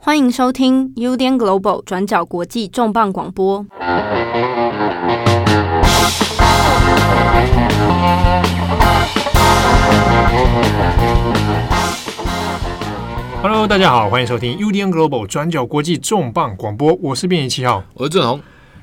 [0.00, 3.66] 欢迎收听 UDN Global 转角国际重磅广播。
[13.42, 16.96] Hello，大家好，欢迎收听 UDN Global 转角国际重磅广播。
[17.02, 18.40] 我是编辑七号，我是郑红。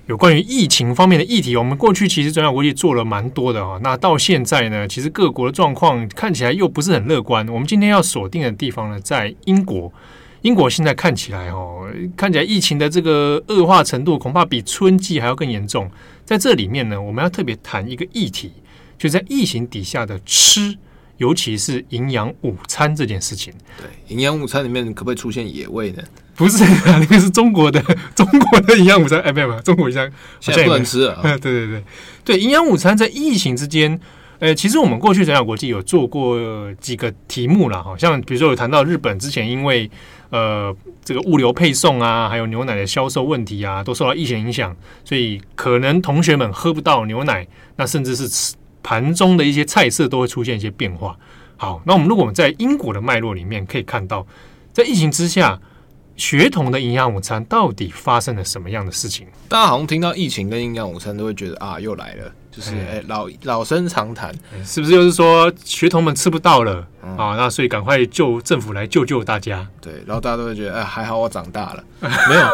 [0.08, 3.80] 有关于疫情方面的议题，我们过去其实转角国际做了蛮多的啊。
[3.82, 7.48] 那到现在呢，其实各国的状况看起来又不是很乐观。
[7.48, 9.92] 我们今天要锁定的地方呢，在英国。
[10.46, 15.90] 英国现在看起来哦，看起来疫情的这个恶化程度恐怕比春季还要更严重。
[16.24, 18.52] 在这里面呢，我们要特别谈一个议题，
[18.96, 20.78] 就在疫情底下的吃，
[21.18, 23.52] 尤其是营养午餐这件事情。
[23.76, 26.04] 对，营养午餐里面可不可以出现野味呢？
[26.36, 27.82] 不是， 那个是中国的
[28.14, 29.20] 中国的营养午餐。
[29.22, 31.20] 哎，没有没有，中国营养现在不能吃 了。
[31.24, 31.84] 对对对
[32.24, 34.00] 对，营养午餐在疫情之间。
[34.38, 36.38] 呃，其实我们过去转角国际有做过
[36.74, 39.90] 几个题目了，好像比如说有谈到日本之前因为
[40.36, 51.16] 呃这个物流配送啊，还有牛奶的销售问题啊，都受到疫情影响，所以可能同学们喝不到牛奶，那甚至是吃盘中的一些菜色都会出现一些变化。
[51.56, 54.28] 好，那我们如果我们在英国的脉络里面可以看到，
[54.74, 55.58] 在疫情之下，
[56.18, 59.26] 学童的营养午餐到底发生了什么样的事情？
[59.48, 62.32] 大家好像听到疫情跟营养午餐都会觉得啊，又来了。
[62.56, 64.94] 就是哎，老老生常谈，是不是？
[64.94, 69.68] 就是说学童们吃不到了、嗯、啊，那所以赶快救政府来救救大家。
[69.82, 71.84] 对，然后大家都会觉得，哎，还好我长大了。
[72.00, 72.48] 没有，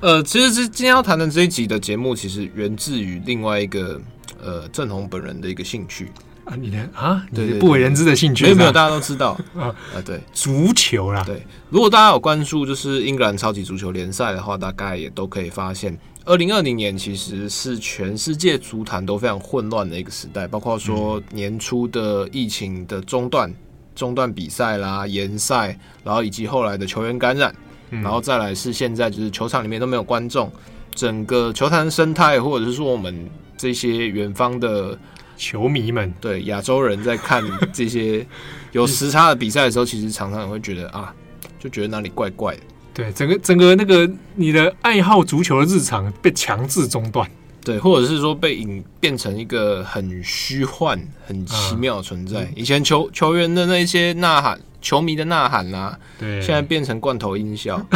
[0.00, 4.00] 呃，其实是今天要谈的这一集的节目，其实源自于另外一个
[4.42, 6.10] 呃郑红本人的一个兴趣。
[6.44, 9.38] 啊，你的啊，对，不为人知的兴趣，没有没有，大家都知道。
[9.54, 15.96] 啊啊，对，足球啦，对，如果大家有关注就是英格兰超级足球联赛的话，大概也都可以发现。
[16.24, 23.52] 二零二零年其实是全世界足坛都非常混乱的一个时代，包括说年初的疫情的中断、
[23.94, 27.52] 中断比赛啦、延赛，然后以及后来的球员感染，
[27.90, 30.50] 然后再来是现在就是球场里面都没有观众，
[30.94, 34.96] 整个球坛生态或者是说我们这些远方的
[35.36, 38.24] 球迷们，对亚洲人在看这些
[38.70, 41.12] 有时差的比赛的时候，其实常常也会觉得啊，
[41.58, 42.62] 就觉得哪里怪怪的。
[42.94, 47.26] 对，整个整个那个你的爱好足球的日常被强制中断，
[47.64, 52.42] 对，或者是说被引变成一个很虚幻、很奇妙的存在。
[52.42, 57.76] 啊、以前球球员的那些呐喊，球迷的呐喊啊，对，现在变成罐头音效。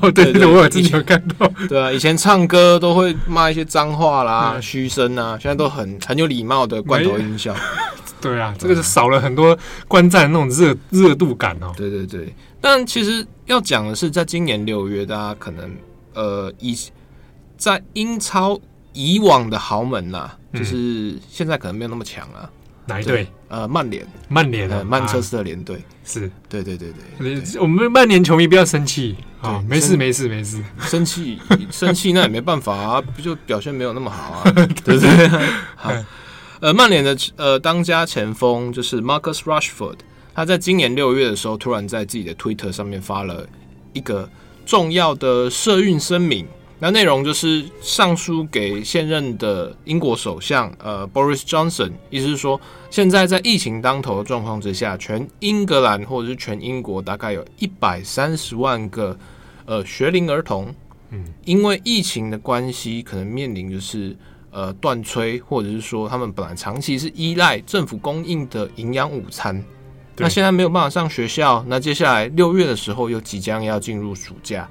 [0.00, 1.50] 哦，对对，对，我有之前有看到。
[1.68, 7.54] 对啊，以前唱歌都会骂一些脏话啦、嘘声啊，现在都很很有礼貌的罐头音效。
[8.20, 9.58] 对啊，这个是少了很多
[9.88, 11.72] 观战那种热热度感哦。
[11.76, 12.32] 对对对。
[12.60, 15.74] 但其实要讲的是，在今年六月，大家可能
[16.14, 16.76] 呃，以
[17.56, 18.60] 在英超
[18.92, 22.50] 以往的豪门呐、啊，就是现在可能没有那么强啊。
[22.86, 23.26] 哪一队？
[23.48, 25.82] 呃，曼联，曼联的曼彻斯特联队、啊。
[26.04, 27.40] 是，对对对对。
[27.40, 30.60] 对我们曼联球迷不要生气啊，没事没事没事。
[30.80, 31.38] 生气
[31.70, 34.52] 生气那也没办法啊，不就表现没有那么好啊，
[34.84, 35.28] 对 不对？
[35.76, 35.92] 好，
[36.60, 39.96] 呃，曼联的呃当家前锋就是 Marcus Rashford。
[40.34, 43.46] 他在今年六月的时候，突然在自己的 Twitter 上面发了
[43.92, 44.28] 一个
[44.64, 46.46] 重要的社运声明，
[46.78, 52.58] 那内容就是上书给现任的英国首相呃 Boris Johnson，意思是说，
[52.88, 59.18] 现在在疫情当头的状况之下，全英格兰或者是全英国大概有一百三十万个
[59.66, 60.74] 呃学龄儿童，
[61.10, 64.16] 嗯，因为疫情的关系，可能面临就是
[64.50, 69.62] 呃断炊，或者是说他们本来长期是依赖政府供应的营养午餐。
[70.20, 74.68] 那现在没有办法上学校，那接下来六月的时候又即将要进入暑假，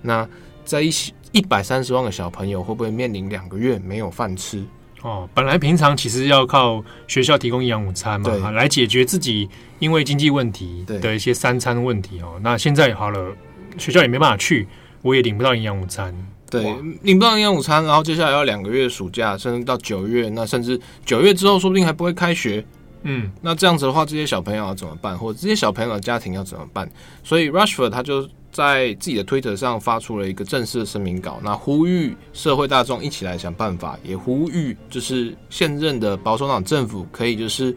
[0.00, 0.26] 那
[0.64, 4.64] 在一起一百三十万个小朋友会不会面临两个月没有饭吃？
[5.02, 9.48] 哦，本来平常其实要靠学校提供营养午餐嘛，来解决自己
[9.80, 12.38] 因为经济问题的一些三餐问题哦。
[12.40, 13.34] 那现在好了，
[13.78, 14.68] 学校也没办法去，
[15.02, 16.14] 我也领不到营养午餐。
[16.48, 16.62] 对，
[17.02, 22.64] 领不到营养午餐，然后接下来要两个月暑假，甚至到九月，那甚至九月之后说不定还不会开学。
[23.02, 25.18] 嗯，那这样子的话，这些小朋友要怎么办？
[25.18, 26.90] 或者这些小朋友的家庭要怎么办？
[27.24, 37.74] 所以 Rushford 他就在自己的推特上发出了一个正式的声明稿，那呼吁社会大众一起来想办法，也呼吁就是现任的保守党政府可以就是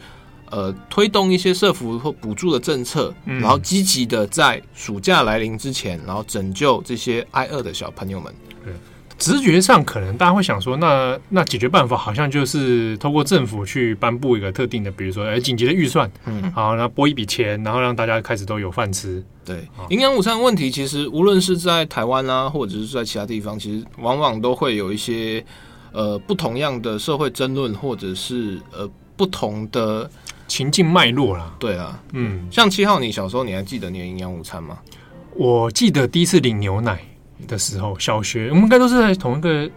[0.52, 8.34] 呃推动一些社福或补助的政策，然后积极的在暑假来临之前，然后拯救这些挨饿的小朋友们。
[9.18, 19.24] 直觉上，可能大家会想说，那那解决办法好像就是透过政府去颁布一个特定的，比如说哎紧急的预算，嗯，好，那拨一笔钱，然后让大家开始都有饭吃。
[19.46, 25.44] 对，营养午餐问题，其实无论是在台湾啊，或者是在其他地方，其实往往都会有一些
[25.92, 30.10] 呃不同样的社会争论，或者是呃不同的
[30.48, 31.56] 情境脉络啦。
[31.58, 34.80] 对啊，嗯，像七号，你小时候你还记得你的营养午餐吗？
[35.36, 37.00] 我记得第一次领牛奶
[37.46, 39.70] 的时候，小学我们应该都是在同一个，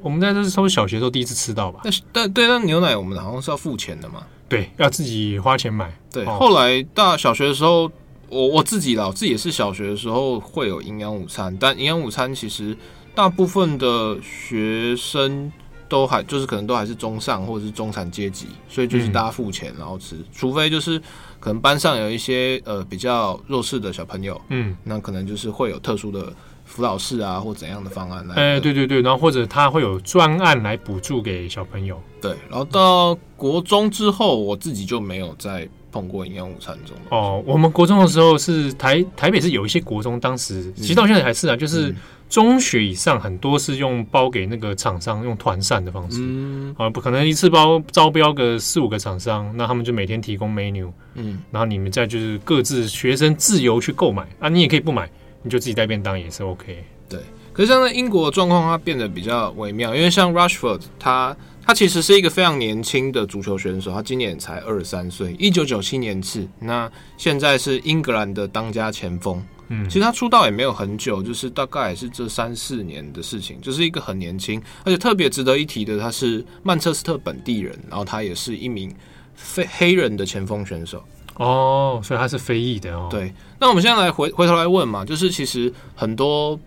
[0.00, 1.80] 我们应该都是从小学时候第一次吃到吧？
[1.84, 4.22] 但是但对，那牛奶我们好像是要付钱的嘛？
[4.48, 5.92] 对，要自己花钱买。
[6.12, 7.90] 对，哦、后来大小学的时候，
[8.28, 12.76] 我我自己啦，我自己也是小学的时候会有营养午餐，但营养午餐其实
[13.14, 15.50] 大部分的学生
[15.88, 21.00] 都还就是可能都还是中上或者是中产阶级，所以就是大家付钱然后吃，嗯、除非就是
[21.40, 26.32] 可能班上有一些呃比较弱势的小朋友，嗯，那可能就是会有特殊的
[26.74, 28.34] 辅导室啊或怎样的方案来。
[28.34, 32.02] 哎，对对对，然后或者他会有专案来补助给小朋友。
[32.20, 37.00] 对，然后到国中之后，我自己就没有再碰过营养午餐这种。
[37.10, 41.94] 哦，我们国中的时候是台台北是有一些国中，当时其实到现在还是啊，就是
[42.28, 55.08] 中学以上很多是用包给那个厂商用团膳的方式，嗯，啊，不可能一次包招标个四五个厂商，那他们就每天提供 menu，嗯，然后你们再就是各自学生自由去购买啊，你也可以不买，
[55.44, 56.84] 你就自己带便当也是 OK。
[57.08, 57.20] 对，
[57.52, 61.36] 可是像在英国的状况，它变得比较微妙，因为像 Rushford 他。
[61.66, 69.42] 他其实是一个非常年轻的足球选手，他今年才二十三岁，一九九七年次，那现在是英格兰的当家前锋。
[69.68, 78.94] 嗯，其实他出道也没有很久，就是大概也是这三四年的事情，就是一个很年轻，而且特别值得一提的，他是曼彻斯特本地人，然后他也是一名
[79.34, 81.02] 非黑人的前锋选手。
[81.36, 83.08] 哦，所以他是非议的哦。
[83.10, 86.58] 对，那我们现在来回回头来问嘛，就是其实很多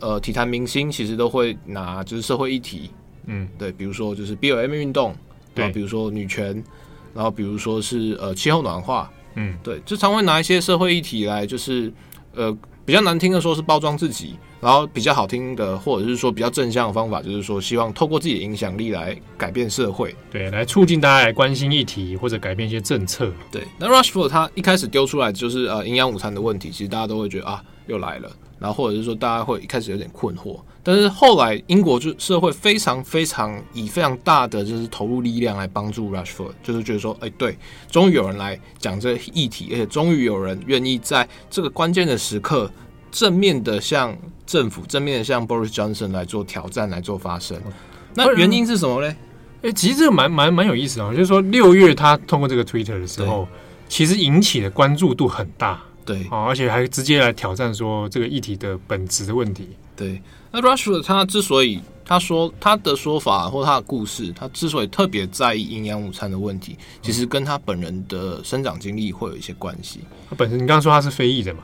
[0.00, 2.90] 呃体坛明星其实都会拿就是社会议题。
[3.26, 5.14] 嗯，对，比如说就是 BLM 运动，
[5.54, 6.62] 对，比如说女权，
[7.14, 11.92] 然后比如说是呃气候暖化，嗯，对，就常会拿一些社会议题来，就是
[12.34, 23.32] 呃比较难听的说是包装自己，然后比较好听的或者是说比较正向的方法，就是说希望透过自己的影响力来改变社会，对，来促进大家来关心议题或者改变一些政策。
[23.50, 28.30] 对，那 Rushford 他一开始丢出来就是呃营养午餐的问题，其实大家都会觉得啊又来了。
[28.60, 37.58] 然后或者是说，大家会一开始有点困惑，但是后来英国就社会非常非常以非常大的就是投入力量来帮助 Rushford，就是觉得说，哎，对，
[37.90, 42.70] 终于有人来讲这个议题，而且终于有人愿意在这个关键的时刻
[43.12, 47.60] 正面的向政府、正面的向 Boris Johnson 来做挑战、来做发声。
[48.14, 49.14] 那原因是什么呢？
[49.62, 53.46] 哎，其实这个蛮蛮蛮有意思啊，就是说六月他通过这个 Twitter 的时候，
[53.88, 55.80] 其实引起的关注度很大。
[56.04, 59.68] 对，哦，而且还直接来挑战说这个议题的本质的问题。
[59.94, 60.20] 对，
[60.50, 70.00] 那 Rashford 他之所以他说他的说法或他的故事，他之所以特别在意营养午餐的问题，其实跟他本人的生长经历会有一些关系。
[70.28, 71.60] 他本身，你刚刚说他是非裔的嘛？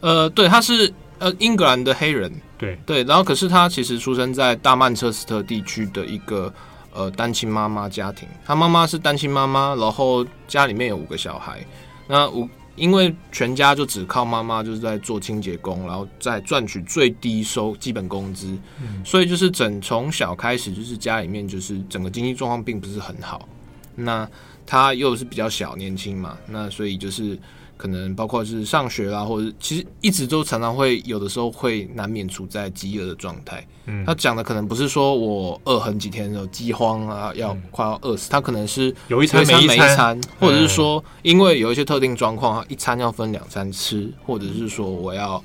[0.00, 2.32] 呃，对，他是呃英格兰的黑人。
[2.56, 6.52] 对对，然后可是他其实出生在大曼彻斯特地区的一个
[6.92, 11.64] 呃单亲妈妈家庭，他妈妈是单亲妈妈，然后家里面有五个小孩，
[12.06, 12.48] 那五。
[12.74, 23.48] 因为全家就只靠妈妈，就是在做清洁工，然后再赚取最低收基本工资，嗯，所以就是整从小开始就是家里面就是整个经济状况并不是很好。
[23.96, 24.30] 那
[24.64, 27.36] 他又是比较小年轻嘛，那所以就是。
[27.78, 33.66] 可能包括是上学啦，或者其实一直都常常会有的时候会难免处在饥饿的状态。
[33.86, 45.42] 嗯，他讲的可能不是说我饿很几天的饥荒啊，要快要饿死，他可能是有一餐没一餐，或者是说因为有一些特定状况，一餐要分两餐吃，或者是说我要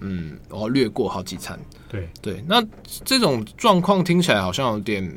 [0.00, 1.56] 嗯我要略过好几餐。
[1.88, 2.60] 对对，那
[3.04, 5.08] 这种状况听起来好像有点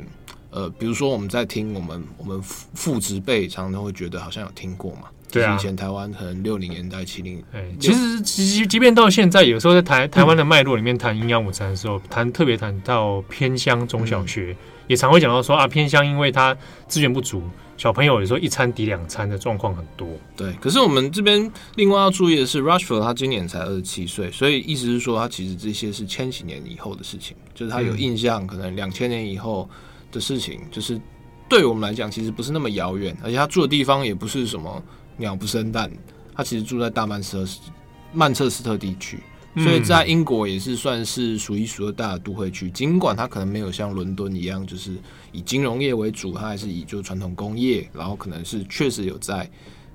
[0.58, 5.04] 呃，比如说我们在听我们我们父父执辈常常会觉得好像有听过嘛。
[5.30, 17.44] 对啊，以前台湾可能六零年代、七零，哎，其实即即便到现在，有时候在台台湾的脉络里面谈营养午餐的时候，谈特别谈到偏乡中小学，嗯、也常会讲到说啊，偏乡因为它资源不足，
[17.76, 20.08] 小朋友有时候一餐抵两餐的状况很多。
[20.38, 29.70] 对，可是我们这边另外要注意的是，Rushford 他今年才二十七岁，所以意思是说，他其实这些是千禧年以后的事情，就是他有印象，嗯、可能两千年以后
[30.18, 31.00] 的事情，就是
[31.48, 34.84] 对我们来讲，其实不是那么遥远，而且他住的地方也不是什么。
[35.20, 35.92] 鸟不生蛋，
[36.36, 37.60] 他其实住在大曼彻斯
[38.14, 39.20] 曼彻斯特地区，
[39.56, 42.70] 所以在英国也是算是数一数二大的都会区。
[42.70, 44.96] 尽管它可能没有像伦敦一样，就是
[45.32, 49.50] 以金融业为主，它还是以就传统工业，然后可能是确实有在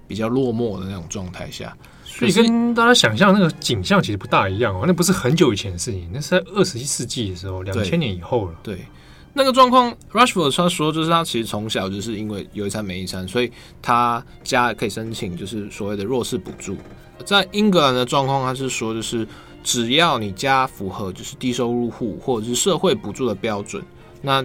[0.09, 1.73] 比较落寞的那种状态下。
[2.05, 8.59] 所以跟大家想象那个景象其实不大一样哦，那不是很久以前的事情，那是在二十一世纪的时候，两千年以后了。
[8.61, 8.75] 对。
[8.75, 8.85] 对
[9.35, 16.77] 那个状况，Rashford 他说，就是他其实从小就是因为有一餐没一餐，所以他家可以申请就是所谓的弱势补助。
[17.25, 19.27] 在英格兰的状况，他是说就是
[19.63, 23.83] 只要你家符合就是低收入户或者是社会补助的标准，
[24.21, 24.45] 那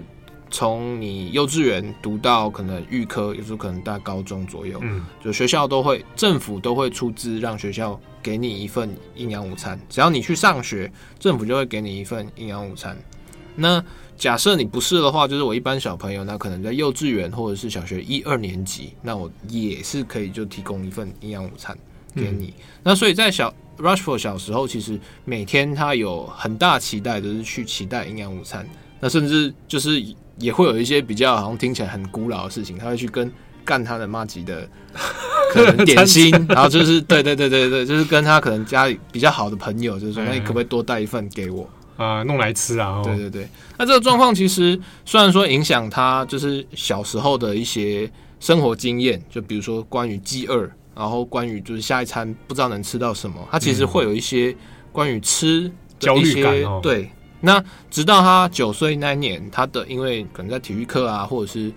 [0.50, 4.82] 从你幼稚园读到可能预科，有时候可能大概高中左右，
[5.22, 9.78] 就学校都会，政府都会出资让学校给你一份营养午餐。
[9.90, 10.90] 只要你去上学，
[11.20, 12.98] 政府就会给你一份营养午餐。
[13.56, 13.84] 那
[14.18, 21.78] 假设你不是的话，就是我一般小朋友，那可能在幼稚园或者是小学一二年级，那我也是可以就提供一份营养午餐
[22.16, 22.48] 给你。
[22.48, 28.68] 嗯、那所以在小 Rushford 小时候，其实每天他有很大期待，就是去期待营养午餐。
[29.00, 30.04] 那甚至就是
[30.40, 33.32] 也会有一些比较好像听起来很古老的事情，他会去跟
[33.64, 34.68] 干他的妈吉的
[35.54, 43.02] 可能点心， 然后就是对对对对对，就是跟他可能家里比较好的朋友，就是说，那你可不可以多带一份给我啊、呃，弄来吃啊？
[43.04, 43.48] 对对对。
[43.78, 54.56] 那这个状况其实虽然说影响他就是小时候的一些生活经验，就比如说关于饥饿，然后关于就是下一餐不知道能吃到什么，他其实会有一些
[54.92, 57.10] 关于吃的一些焦虑感哦，对。
[57.40, 61.72] 那直到他九岁那一年，他的因为可能在体育课啊，或者是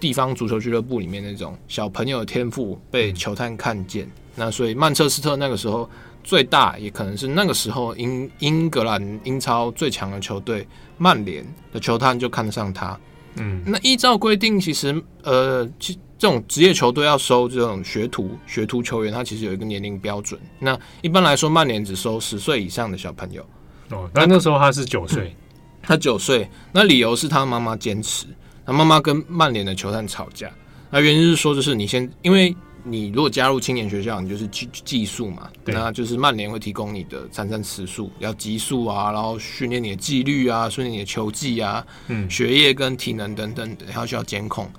[0.00, 5.88] 地方足球俱乐部里面那种小朋友的天赋被球探看见，那所以曼彻斯特那个时候
[6.22, 10.66] 最大，也可能是那个时候英英格兰英超最强的球队
[10.98, 12.98] 曼联的球探就看得上他。
[13.36, 20.38] 嗯，那依照规定，其实呃，其这种职业球队要收这种学徒学徒球员，他其实有一个年龄标准。
[20.58, 23.42] 那一般来说，曼联只收十岁以上的小朋友。
[23.90, 25.36] 哦，那那时候他是九岁，嗯，
[25.82, 28.26] 他九岁，那理由是他妈妈坚持，
[28.64, 30.50] 他妈妈跟曼联的球探吵架，
[30.90, 44.70] 那原因是说就是你先，因为你如果加入青年学校，你就是技技术嘛，那就是曼联会提供你的三餐食宿，要极速啊，然后训练你的纪律啊，训练你的球技啊，嗯，学业跟体能等等的，还需要监控。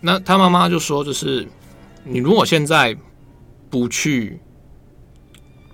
[0.00, 1.48] 那他妈妈就说，就是
[2.04, 2.96] 你如果现在
[3.70, 4.38] 不去。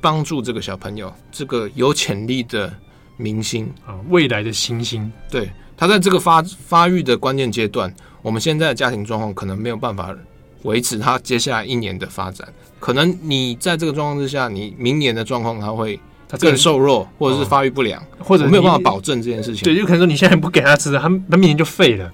[0.00, 2.70] 帮助这个小朋友，这个有潜力的
[3.16, 5.10] 明星啊，未来的星星。
[5.30, 7.90] 对，他在这个发发育的关键阶段，
[8.20, 10.14] 我们现在的家庭状况可能没有办法
[10.64, 12.46] 维持他接下来一年的发展。
[12.78, 19.64] 可能你在这个状况之下，你明年的状况他会他更瘦弱，或者是发育不良，哦、或者没有办法保证这件事情。
[19.64, 22.12] 对，就可能说你现在不给他吃，他他明年就废了。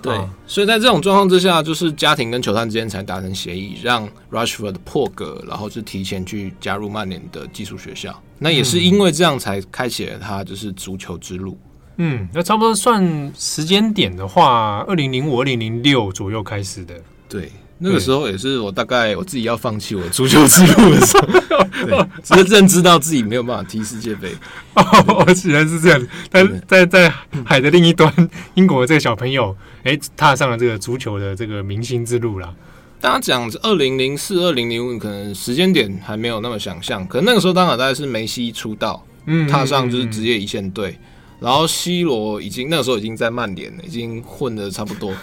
[0.00, 0.16] 对，
[0.46, 8.16] 所以在这种状况之下，就是家庭跟球探之间才达成协议，让 Rushford 破格，然后是提前去加入曼联的寄宿学校。
[8.38, 11.58] 那也是因为这样才开启了他就是足球之路。
[11.96, 16.94] 嗯，那差不多算时间点的话，二零零五、二零零六左右开始的。
[17.28, 17.50] 对。
[17.80, 21.26] 那个时候也是我大概我自己要放弃我的足球之路的时候，
[21.86, 24.32] 对，真正知道自己没有办法踢世界杯。
[24.74, 26.06] 哦，原来是这样。
[26.30, 27.12] 但在在
[27.44, 28.12] 海的另一端，
[28.54, 32.52] 英国的这个小朋友，哎、欸，踏上了这个足球的这个明星之路了。
[33.00, 37.06] 大家讲二零零四、二零零五，可能时间点还没有那么想象。
[37.06, 40.98] 可能那个时候，当然大概是梅西出道，嗯，踏上就是职业一线队。
[41.40, 45.14] 然后 C 罗已经那个时候已经在曼联了，已经混的差不多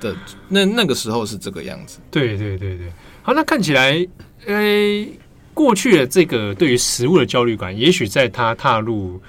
[0.00, 0.14] 的。
[0.48, 1.98] 那那个时候是这个样子。
[2.10, 2.92] 对对对对。
[3.22, 4.06] 好，那看起来，
[4.46, 5.06] 呃，
[5.54, 9.20] 过去的这个对于食物的焦虑感，也许在他踏入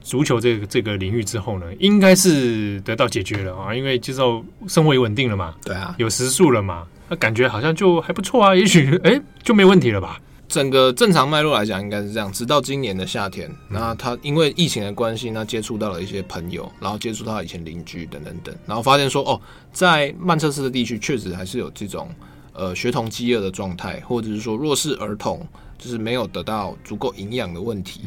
[0.00, 5.54] 足球这个这个领域之后呢，应该是得到解决了啊，因为接受生活也稳定了嘛。
[5.64, 10.20] 对啊，有食宿了嘛，那感觉好像就还不错啊，也许哎就没问题了吧。
[10.52, 12.30] 整个正常脉络来讲，应该是这样。
[12.30, 19.40] 直到今年的夏天，那他因为疫情的关系，那接触到了一些朋友，然后接触到以前邻居等等等，然后发现说，哦，
[19.72, 22.14] 在曼彻斯特地区确实还是有这种
[22.52, 25.40] 呃学童饥饿的状态，或者是说弱势儿童
[25.78, 28.02] 就是没有得到足够营养的问题。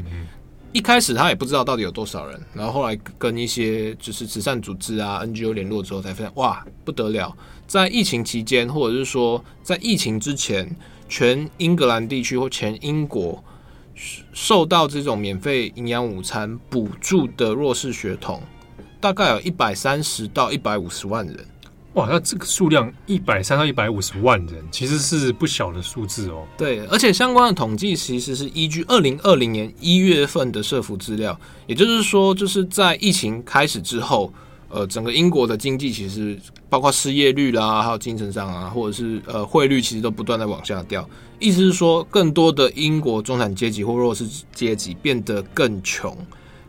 [0.72, 7.36] 一开始他也不知道到底有多少人，然后后来跟一些就是慈善组织啊 NGO 联络之后，才发现哇不得了，
[7.66, 10.70] 在疫情期间，或者是说在疫情之前。
[11.08, 13.44] 全英格兰地区或全英国
[14.34, 18.42] 受到这种免费营养午餐补助的弱势学童，
[19.00, 21.46] 大概有一百三十到一百五十万人。
[21.94, 26.46] 哇，那这个数量一百三到一百五十万人，其实是不小的数字哦。
[26.58, 34.34] 对，而且相关的统计其实是依据二零二零年一月份的社福资料，也就是说，就是在疫情开始之后。
[34.68, 36.38] 呃，整个英国的经济其实
[36.70, 41.08] 包括失业率啦，还有精神上啊，或者是呃汇率，其实都不断的往下掉。
[41.40, 46.18] 意思是说，更多的英国中产阶级或弱势阶级变得更穷，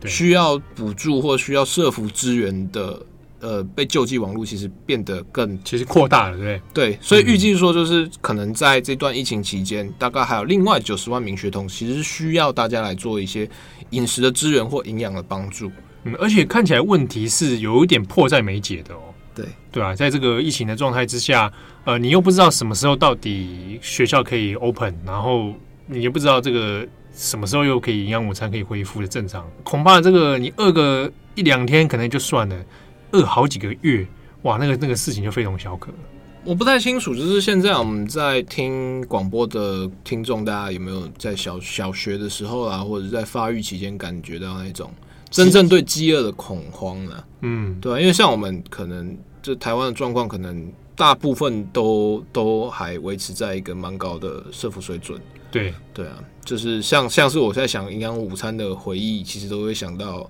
[0.05, 3.01] 需要补助或需要社福资源的
[3.39, 6.61] 呃被救济网络，其实变得更其实扩大了，对不对？
[6.73, 13.49] 对，所以预计说，就是可能在这段疫情期间，大概还有另外九十万名学童，其实需要大家来做一些
[13.89, 15.71] 饮食的资源或营养的帮助。
[16.07, 18.99] 嗯，而且看起来问题是有一点迫在眉睫的哦。
[19.35, 21.51] 对对啊，在这个疫情的状态之下，
[21.85, 25.53] 呃，你又不知道什么时候到底学校可以 open，然后
[25.85, 29.47] 你又不知道这个什么时候又可以营养午餐可以恢复的正常。
[29.63, 32.55] 恐怕这个你饿个一两天可能就算了，
[33.11, 34.07] 饿好几个月，
[34.41, 35.91] 哇，那个那个事情就非同小可。
[36.43, 44.89] 我不太清楚，就是现在我们在听广播的听众，大家有没有在小小学的时候啊，或者在发育期间感觉到那种
[45.29, 47.23] 真正对饥饿的恐慌呢？
[47.41, 55.19] 嗯，对，啊因为像我们可能就台湾的状况，可能大部分都都还维持在一个蛮高的社福水准。
[55.51, 60.29] 对，对啊，就是像像是我在想营养午餐的回忆，其实都会想到。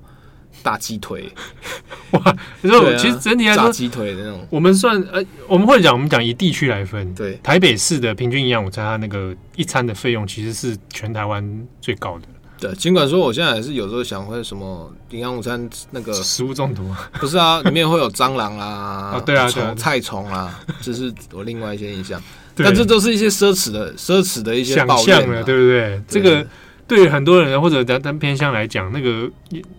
[0.64, 1.32] 大鸡腿，
[2.12, 2.36] 哇！
[2.62, 12.28] 你说，其实整体来说，鸡腿的那种，我们算呃，我们会讲，我们讲以地区来分，对，台北市的平均营养午餐，它那个一餐的费用其实是全台湾最高的。
[12.60, 22.22] 对，尽管说我现在还是有时候想会什么营养午餐那个食物中毒，不是啊， 里面会有蟑螂啊，哦、对啊，虫菜虫啊，这是我另外一些印象。
[22.56, 26.02] 但这都是一些奢侈的、奢侈的一些想象了，对不对？
[26.08, 26.46] 这个。
[26.88, 29.30] 对于很多人或者单单偏向来讲，那个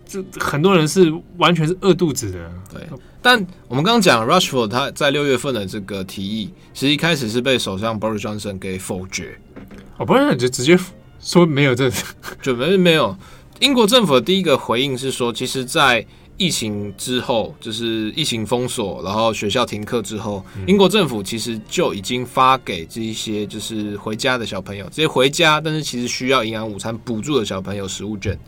[0.06, 2.38] 这很多人是完全是饿肚子的。
[2.70, 2.87] 对，
[3.23, 3.35] 但
[3.66, 9.38] 我们刚刚讲 Rushford 他在六月份的这个提议，其实一开始是被首相 Boris Johnson 给否决。
[9.97, 10.78] 哦，不是，就直接
[11.21, 11.91] 说没有这，
[12.41, 13.17] 准备没有。
[13.61, 16.07] 英国政府的第一个回应是说，其实，在
[16.37, 28.39] 疫情之后，就是疫情封锁，然后学校停课之后，英国政府其实就已经发给这一些就是回家的小朋友，直接回家，但是其实需要营养午餐补助的小朋友食物券。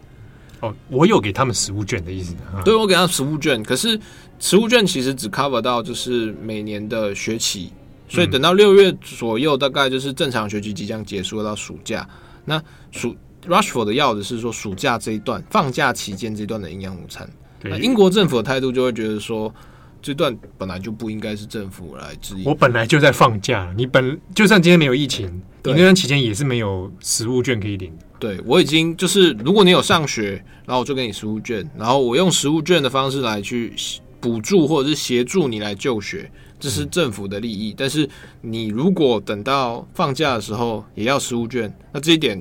[0.60, 2.36] 哦，我有给他们食物券的意思。
[2.64, 3.98] 对，我给他食物券，可是
[4.38, 7.72] 食物券其实只 cover 到就是每年的学期，
[8.08, 12.08] 所以等到六月左右，大概就是正常学期即将结束到暑假。
[12.44, 13.14] 那暑
[13.46, 17.28] Rushford 要的是说暑假这一段放假期间这段的营养午餐。
[17.62, 19.54] 那英国政府的态度就会觉得说，
[20.00, 22.44] 这段本来就不应该是政府来指引。
[22.44, 25.26] 我本来就在放假，你本就算今天没有疫情，
[25.64, 27.92] 你那段期间也是没有食物券可以领。
[28.18, 33.74] 对，我已经就是，如果你有上学，然后我就给你食物券，然后我用食物券的方式来去
[34.20, 36.30] 补助或者是协助你来就学，
[36.60, 37.72] 这是政府的利益。
[37.72, 38.08] 嗯、但是
[38.42, 42.40] 你如果等到放假的时候也要食物券，那这一点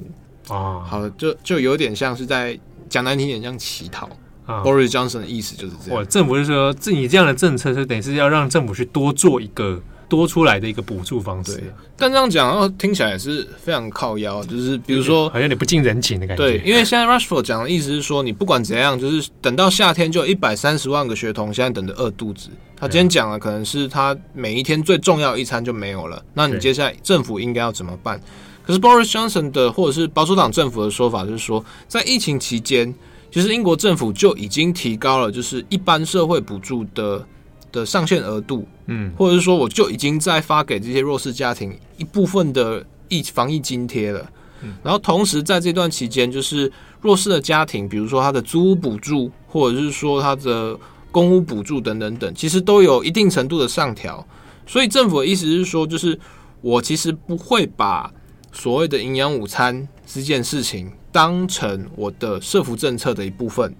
[0.49, 4.07] 啊，好，就就有点像是在讲难听点，像乞讨。
[4.49, 6.07] Boris Johnson 的意思就是这样。
[6.07, 11.63] 政府是说，这你这样的政策，就等于是要让政府去多做一个多出来的一个补助方式。
[11.95, 14.43] 但这样讲，听起来也是非常靠腰。
[14.43, 16.43] 就是比如说，好像有点不近人情的感觉。
[16.43, 22.49] 对，因为现在 Rushford 讲的意思是说，你不管怎样，就是等到夏天，就一百三十万个学童现在等着饿肚子。
[22.75, 26.21] 他今天讲的可能是他每一天最重要一餐就没有了。
[26.33, 28.19] 那你接下来政府应该要怎么办？
[28.65, 32.93] 可是 Boris Johnson 的或者是保守党政府的说法就是说，在疫情期间。
[33.31, 37.23] 其实英国政府就已经提高了，就是一般社会补助的
[37.71, 44.29] 的上限额度，嗯，或者是说，我就已经在发给这些弱势家庭一部分的疫防疫津贴了。
[44.63, 46.71] 嗯，然后同时在这段期间，就是
[47.01, 50.77] 弱势的家庭，比如说他的租屋补助，或者是说他的
[51.11, 54.25] 公屋补助等等等，其实都有一定程度的上调。
[54.67, 56.19] 所以政府的意思是说，就是
[56.61, 58.11] 我其实不会把
[58.51, 60.91] 所谓的营养午餐这件事情。
[61.11, 63.75] 当成我的社福政策的一部分，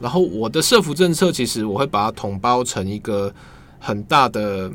[0.00, 3.30] 然后我的社福政策其实我会把它统包成一个
[3.78, 4.70] 很大的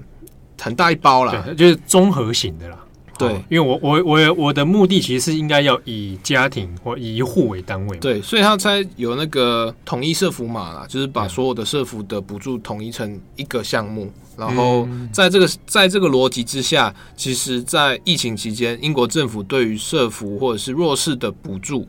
[0.59, 2.77] 很大一包啦，就是综合型的啦。
[3.17, 7.95] 对，因为我我我我的目的其实是应该要以家庭或以一户为单位。
[7.97, 14.11] 对，所以他才有那个统一社福码啦，就是把所有的社福的补助统一成一个项目。
[14.35, 21.87] 然后在这个在这个逻辑之下，其实，在疫情期间，英国政府对于社福或者是弱势的补助，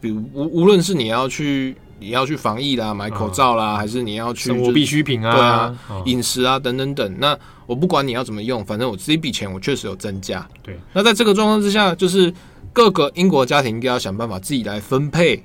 [0.00, 10.46] 比如无无论是你要去你要去防疫啦、买口罩啦，还是你要去生活必需品啊、对啊、饮食啊等等等，那我不管你要怎么用，反正我这一笔钱我确实有增加。
[10.62, 12.32] 对，那在这个状况之下，就是
[12.72, 15.42] 各个英国家庭应该要想办法自己来分配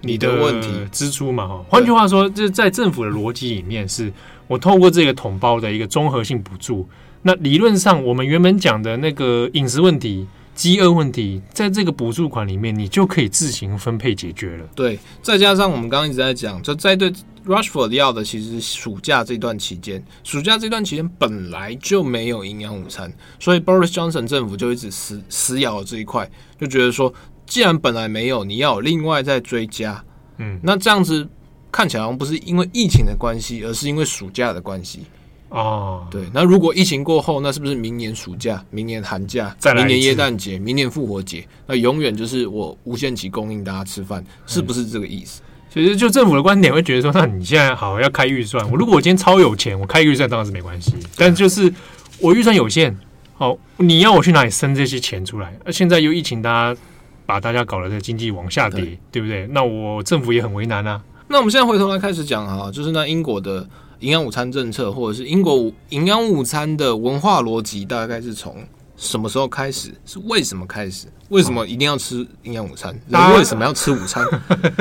[0.00, 0.68] 你的问题。
[0.90, 1.46] 支出嘛。
[1.46, 4.12] 哈，换句话说，就是在政府的逻辑里面是。
[4.48, 6.88] 我透过这个统包的一个综合性补助，
[7.20, 10.26] 那理论上我们原本讲的那个饮食问题、
[10.58, 14.66] 饥饿问题，在这个补助款里面，你就可以自行分配解决了。
[14.74, 17.12] 对，再加上我们刚刚一直在讲，就在对
[17.46, 26.28] Rushford 要的，其实暑假这段期间，暑假这段期间本来就没有营养午餐，所以 Boris Johnson 政府就一直死死咬这一块，
[26.60, 27.14] 就觉得说，
[27.46, 30.04] 既然本来没有，你要另外再追加，
[30.38, 31.28] 嗯，那这样子。
[31.70, 35.00] 看起来好像不是因为疫情的关系，而是因为暑假的关系
[35.48, 36.06] 哦。
[36.10, 45.42] 对，那如果疫情过后，那是不是明年暑假、明年寒假、明年耶诞节、明年复活节，那永远就是我无限期供应大家吃饭，是不是这个意思？
[45.70, 50.94] 其实就政府的观点会觉得说，那你现在好要开预算， 我如果我今天超有钱，我开预算当然是没关系。
[51.14, 51.72] 但就是
[52.20, 52.96] 我预算有限，
[53.34, 55.56] 好，你要我去哪里生这些钱出来？
[55.66, 56.80] 那现在又疫情，大家
[57.26, 59.46] 把大家搞得这经济往下跌，对，不对？
[59.48, 61.02] 那我政府也很为难啊。
[61.28, 63.68] 那我们现在回头来开始讲啊，就是那英国的
[64.00, 68.56] 营养午餐政策，或者是英国营养午餐的文化逻辑，大概是从
[68.96, 69.92] 什么时候开始？
[70.04, 71.06] 是为什么开始？
[71.30, 72.98] 为什么一定要吃营养午餐？
[73.08, 74.24] 人为什么要吃午餐？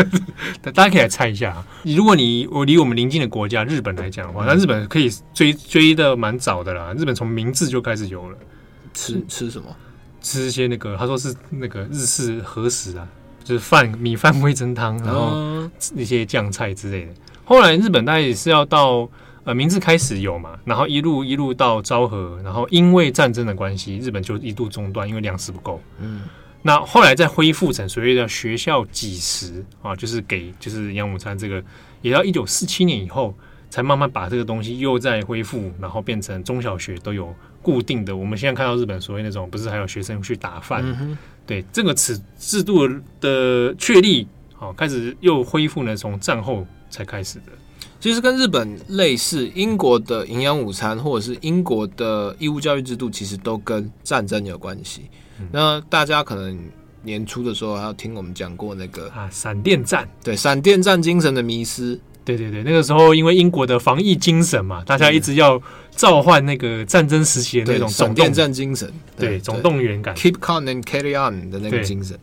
[0.74, 1.64] 大家可以来猜一下。
[1.84, 6.94] 如果你我离我们邻近的国家日本来讲的话，那日本可以追追的蛮早的啦。
[6.98, 8.38] 日本从明治就开始有了。
[8.94, 9.76] 吃吃什么？
[10.22, 13.08] 吃一些那个，他说是那个日式和食啊，
[13.44, 17.12] 就是饭米饭味噌汤，然后那些酱菜之类的。
[17.48, 19.10] 后来日本大概也是要到
[19.46, 25.82] 呃明治开始有嘛，然后一路一路到昭和，然后因为战争的关系，日本就一度中断，因为粮食不够。
[26.02, 26.24] 嗯，
[26.62, 31.64] 那后来再恢复成所谓的学校给食啊，就是给就是营养午餐这个，
[32.02, 33.34] 也要一九四七年以后
[33.70, 37.34] 才慢慢把这个东西又再恢复，然后变成中小学都有。
[37.60, 41.18] 固定的，我们现在看到日本所谓那种，不是还有学生去打饭？
[41.46, 42.88] 对这个此制度
[43.20, 47.52] 的确立，好、哦、开始又恢复呢，从战后才开始的。
[48.00, 55.04] 其实跟日本类似，英国的营养午餐或者是英国的义务教育制度，其实都跟战争有关系。
[55.40, 56.60] 嗯、那大家可能
[57.02, 62.00] 年初的时候还要听我们讲过那个啊，闪电战，对，闪电战精神的迷失。
[62.24, 65.60] 对对对，那个时候因为英国的防疫精神嘛，大家一直要
[65.92, 72.20] 召唤那个战争时期的那种闪电战精神，对，总动员感，keep calm and carry on 的那个精神。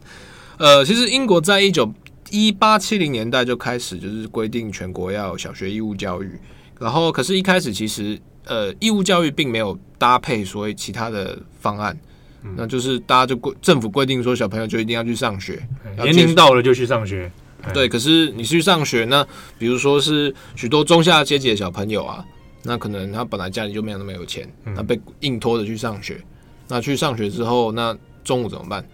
[0.58, 1.90] 呃，其实英国在一九
[2.34, 6.36] 一八七零年代就开始就是规定全国要小学义务教育，
[6.80, 11.96] 然后可是，一开始其实呃义务教育并没有搭配所谓其他的方案，
[12.42, 15.62] 嗯、那就是大家就规政府规定说小朋友就一定要去上学，
[15.96, 17.30] 年龄到了就去上学。
[17.72, 19.24] 对，可是你去上学那？
[19.56, 22.24] 比如说是许多中下阶级的小朋友啊，
[22.64, 26.20] 那可能他本来家里就没有那么有钱，他被硬拖着去上学。
[26.66, 28.84] 那去上学之后，那中午怎么办？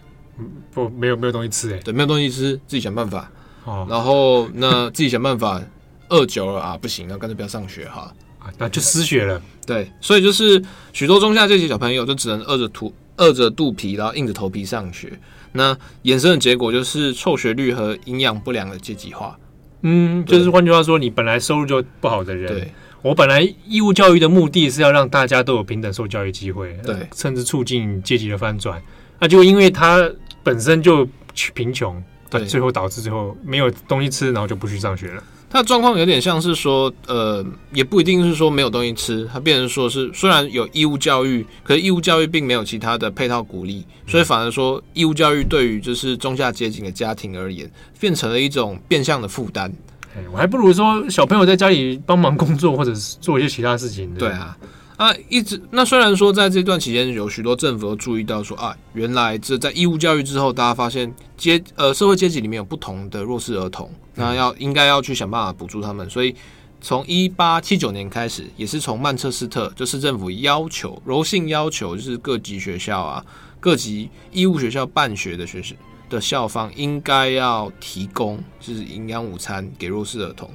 [0.73, 1.79] 不，没有没有东西吃哎。
[1.79, 3.31] 对，没有东西吃，自己想办法。
[3.65, 3.85] 哦。
[3.89, 5.61] 然后那自己想办法，
[6.09, 8.13] 饿久了啊，不行，那干脆不要上学哈。
[8.39, 9.41] 啊，那就失学了。
[9.67, 10.59] 对，所以就是
[10.93, 15.11] 许多中下阶级小朋友就只能饿着肚饿着肚皮，然后硬着头皮上学。
[15.51, 19.37] 那衍生的结果就是辍学率和营养不良的阶级化。
[19.83, 28.81] 嗯，就是换句话说，你本来收入就不好的人，对，我本来义务教育的目的是要让大家都有平等受教育机会，对，甚至促进阶级的翻转。
[29.21, 30.09] 那就因为他
[30.41, 31.07] 本身就
[31.53, 35.23] 贫穷，对，最后导致最后没有东西吃，然后就不去上学了。
[35.47, 49.71] 他的状况有点像是说，呃，也不一定是说没有东西吃，他变成说是虽然有义务教育，可是义务教育并没有其他的配套鼓励，所以反而说义务教育对于就是中下阶级的家庭而言，变成了一种变相的负担。
[50.15, 54.11] 哎，我还不如说小朋友在家里帮忙工作，或者是做一些其他事情。
[54.15, 54.57] 对啊。
[55.01, 66.35] 啊，一直那虽然说在这段期间有许多政府都注意到说啊，原来这在义务教育之后，大家发现阶呃社会阶级里面有不同的弱势儿童，那要应该要去想办法补助他们，所以
[66.81, 73.25] 从一八七九年开始，也是从曼彻斯特就市政府要求柔性要求，就是各级学校啊，
[73.59, 75.75] 各级义务学校办学的学校
[76.11, 80.47] 的校方应该要提供就是营养午餐给弱势儿童。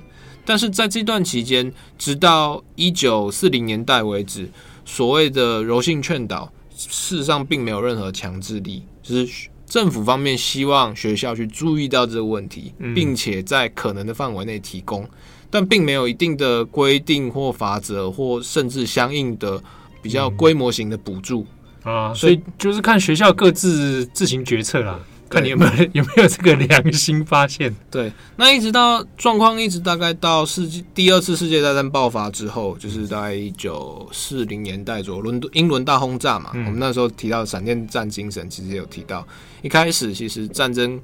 [0.47, 4.49] 但是在这段期间，直到一九四零年代为止，
[4.85, 8.85] 所谓的柔性劝导，事实上并没有任何强制力。
[9.03, 15.07] 就是政府方面希望学校去注意到这个问题，并且在可能的范围内提供，
[15.51, 19.61] 但并没有一定的规定或法则，或甚至相应的
[20.01, 21.45] 比较规模型的补助
[21.83, 22.15] 啊。
[22.15, 25.01] 所以就是看学校各自自行决策啦。
[25.29, 27.75] 看你有没有有没有这个良心发现？
[27.91, 36.51] 对，那一直到状况一直大概到世纪第二次世界大战爆发之后，就是大概一九四零年代左右，伦敦英伦大轰炸嘛。
[36.55, 39.27] 嗯、我们那时候提到闪电战精神，其实也有提到，
[39.63, 41.01] 一开始其实战争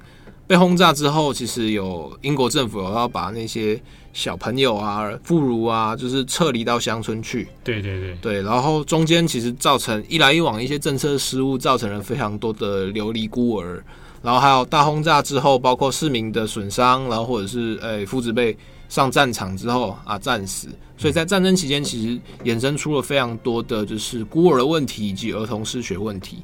[0.47, 3.81] 被轰炸之后，其实有英国政府有要把那些
[4.13, 7.47] 小朋友啊、妇孺啊，就是撤离到乡村去。
[7.63, 13.83] 对对对对，然后中间其实造成一来一往一些政策失误，造成了非常多的流离孤儿。
[14.23, 18.57] 然后还有大轰炸之后，包括市民的损伤，然后或者是诶父子辈
[18.87, 26.41] 上战场之后啊战死，所以在战争期间其实衍生出了非常多的就是孤儿的问题以及儿童失学问题。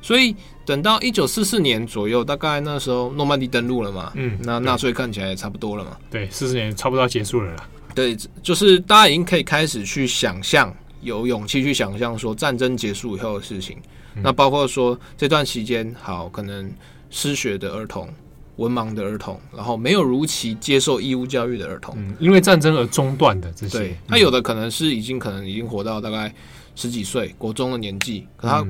[0.00, 7.68] 所以等到一九四四年左右，大概那时候诺曼底登陆了嘛，嗯，那纳粹看起来也差不多了嘛，对，四十年差不多要结束了啦。
[7.92, 13.76] 对，就是大家已经可以开始去想象，有勇气去想象说战争结束以后的事情。
[14.14, 16.72] 嗯、那包括说这段期间，好可能。
[17.16, 18.06] 失学的儿童、
[18.56, 26.30] 文盲的儿童，然后没有如期接受义务教育的儿童，嗯、因为战争而中断的这些，对，他有的可能是已经可能已经活到大概
[26.74, 28.66] 十几岁，国中的年纪，可他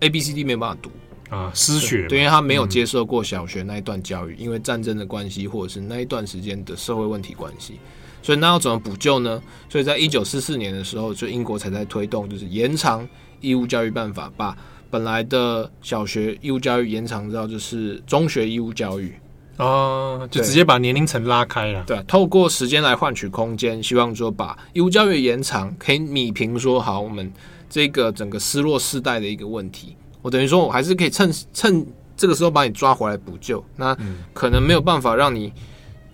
[0.00, 0.90] A B C D 没有办法读，
[1.28, 7.78] 啊，失学，对，因为他没有接受过小学那一段教育，嗯、因为战争的关系，或者是那一段时间的社会问题关系，
[8.22, 9.42] 所以那要怎么补救呢？
[9.68, 13.06] 所以在一九四四年的时候，就英国才在推动，就是延长
[13.42, 14.56] 义务教育办法，把
[14.92, 19.14] 本来的小学义务教育延长到就是中学义务教育。
[19.56, 21.82] 哦，就直接把年龄层拉开了。
[21.86, 27.32] 对，对，透过时间来换取空间，希望说把义务教育延长，可以弭平说好我们
[27.70, 29.96] 这个整个失落世代的一个问题。
[30.20, 33.64] 我等于说我还是可以趁趁这个时候把你抓回来补救。
[33.76, 33.96] 那
[34.34, 35.50] 可能没有办法让你，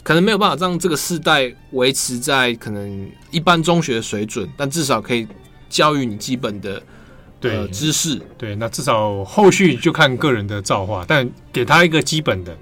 [0.04, 5.26] 可能没有办法让这个世代维持在可能一般中学的水准，但至少可以
[5.68, 6.80] 教育你基本的
[7.40, 8.20] 对、呃、知识。
[8.36, 12.56] 对，那至少后续就看个人的造化，但给他一个基本的。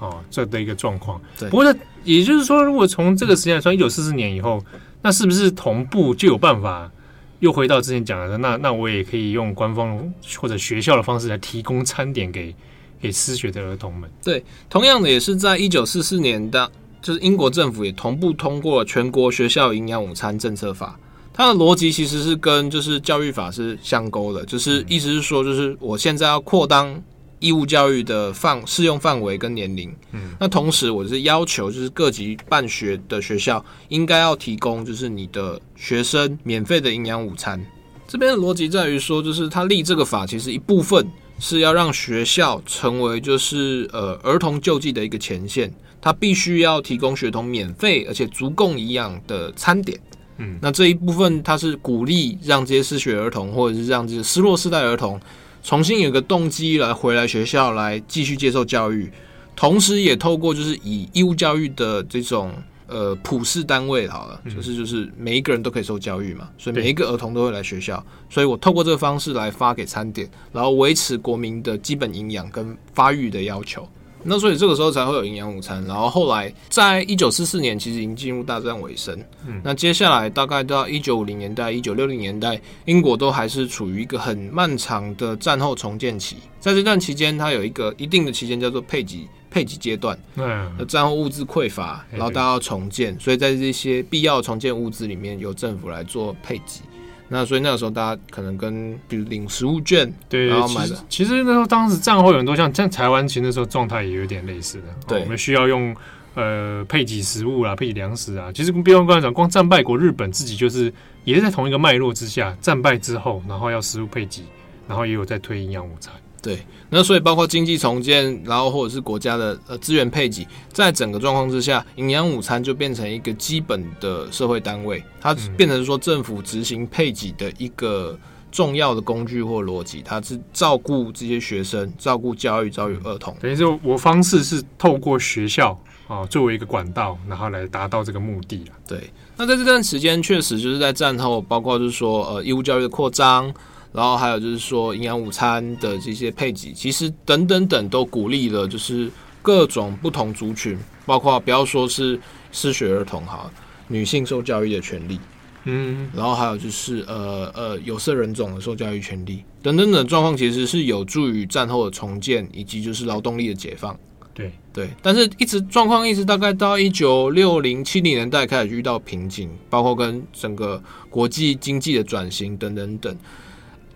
[0.00, 1.20] 哦，这的一个状况。
[1.38, 4.62] 对，不过呢，也就是说，如果从这个时间来算，一九四四年以后，
[5.00, 6.90] 那是不是同步就有办法
[7.38, 8.36] 又回到之前讲的？
[8.36, 12.54] 那那我也可以用官方或者学校的方式来提供餐点给
[13.00, 14.10] 给失学的儿童们。
[14.22, 20.98] 对，同样的也是在一九四四年的，就是英国政府也同步通过了全国学校营养午餐政策法。
[21.34, 27.02] 它的逻辑其实是跟就是教育法是相勾的，就是意思是说，就是我现在要扩当。
[27.40, 37.62] 义务教育的范适用范围跟年龄，嗯，那同时我是要求，就是各级办学的学校应该要提供，就是你的学生免费的营养午餐。
[38.08, 41.06] 这边的逻辑在于说，就是他立这个法，其实一部分
[41.38, 45.70] 是要让学校成为就是呃儿童救济的一个前线，
[46.00, 50.00] 他必须要提供学童免费而且足够营养的餐点。
[50.38, 55.20] 嗯，那这一部分它是鼓励让这些失学儿童或者是让这些失落世代儿童。
[55.62, 59.10] 重新有个动机来回来学校来继续接受教育，
[59.56, 62.52] 同时也透过就是以义务教育的这种
[62.86, 73.88] 呃普世单位好了，就是就是每一个人都可以受教育嘛，所以每一个儿童都会来学校，所以我透过这个方式来发给餐点，然后维持国民的基本营养跟发育的要求。
[74.24, 96.80] 那所以这个时候才会有营养午餐，然后后来在一九四四年其实已经进入大战尾声，嗯，那接下来大概到一九五零年代、一九六零年代，英国都还是处于一个很漫长的战后重建期，在这段期间，它有一个一定的期间叫做配给配给阶段，嗯，战后物资匮乏，然后大家要重建，所以在这些必要重建物资里面，由政府来做配给。
[97.28, 100.94] 那所以那个时候，大家可能跟比如领食物券，对，然后买的。
[101.08, 104.84] 其实那时候当时战后有很多像像台湾，其实那时候状态也有点类似的。
[105.08, 105.96] 对，我们需要用
[106.34, 108.52] 呃配给食物啦，配给粮食啊。
[108.52, 110.92] 其实不用跟他讲，光战败国日本自己就是
[111.24, 114.42] 也是在同一个脉络之下，战败之后，然后要食物配给，
[114.86, 116.12] 然后也有在推营养午餐。
[116.44, 116.58] 对，
[116.90, 128.18] 那所以包括经济重建，然后或者是国家的呃资源配给，在整个状况之下，营养午餐就变成一个基本的社会单位，它变成说政府执行配给的一个
[128.52, 133.34] 重要的工具或逻辑，它是照顾这些学生，照顾教育，教育儿童。
[133.40, 135.70] 等于说，我方式是透过学校
[136.06, 138.66] 啊、哦、作为一个管道，然后来达到这个目的。
[138.86, 143.50] 对，那在这段时间，确实就是在战后，包括就是说呃义务教育的扩张。
[143.94, 149.08] 然后还有就是说，营养午餐的这些配给，其实等等等都鼓励了，就是
[149.40, 150.76] 各种不同族群，
[151.06, 152.18] 包括不要说是
[152.50, 153.48] 失学儿童哈，
[153.86, 155.20] 女性受教育的权利，
[155.62, 163.96] 嗯，然后还有就是呃呃有色人种的受教育权利等等等状况，其实是有助于战后的重建以及就是劳动力的解放。
[164.34, 173.16] 对对，但是一直状况一直大概到一九六零七零年代开始遇到瓶颈，包括跟整个国际经济的转型等等等。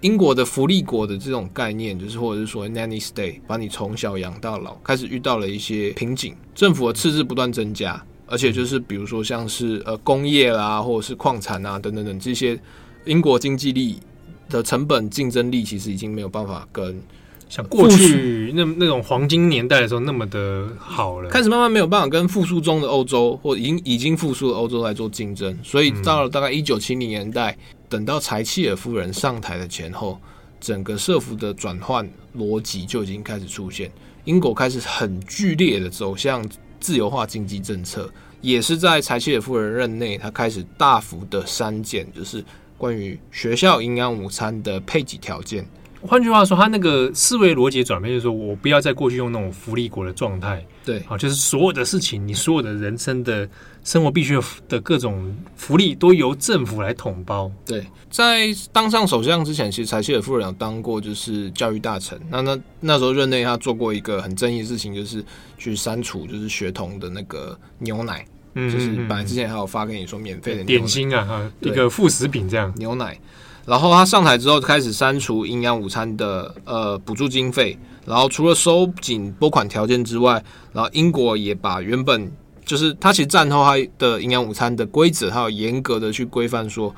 [0.01, 12.59] 英国的福利国的这种概念，就是或者是说 nanny state，把你从小养到老，开始遇到了一些瓶颈，政府的赤字不断增加，而且就是比如说像是呃工业啦，或者是矿产啊等等等这些，
[13.05, 13.99] 英国经济力
[14.49, 17.03] 的成本竞争力其实已经没有办法跟。
[17.51, 27.57] 像过去那那种黄金年代的时候那么的好了，开始慢慢没有办法跟复苏中的欧洲或已经已经复苏的欧洲来做竞争，所以到了大概一九七零年代，
[27.89, 30.21] 等到柴契尔夫人上台的前后，
[30.61, 33.91] 整个社福的转换逻辑就已经开始出现，
[34.25, 36.47] 英国开始很剧烈的走向
[36.79, 42.45] 自由化经济政策，也是在柴契尔夫人任内，他开始大幅的删减，就是
[42.77, 45.67] 关于学校营养午餐的配给条件。
[46.01, 53.49] 换句话说，他那个思维逻辑转变，就是说我不要再过去用那种福利国的状态，对，啊，就是所有的事情，你所有的人生的
[53.83, 57.51] 生活必须的各种福利都由政府来统包。
[57.67, 65.25] 对，在当上首相之前，其实柴契尔夫人有当过就是教育大臣，那那那时候任内他做过一个很争议的事情，就是
[65.59, 72.73] 去删除就是学童的那个牛奶，嗯，就是本来之前还有发给你说免费的点心啊，哈，一个副食品这样。
[72.77, 73.19] 牛奶。
[73.69, 82.33] 然后他上台之后开始删除营养午餐的呃补助经费，然后除了收紧拨款条件之外，然后英国也把原本
[82.65, 86.95] 就是他其实战后他的营养午餐的规则，还有严格的去规范说。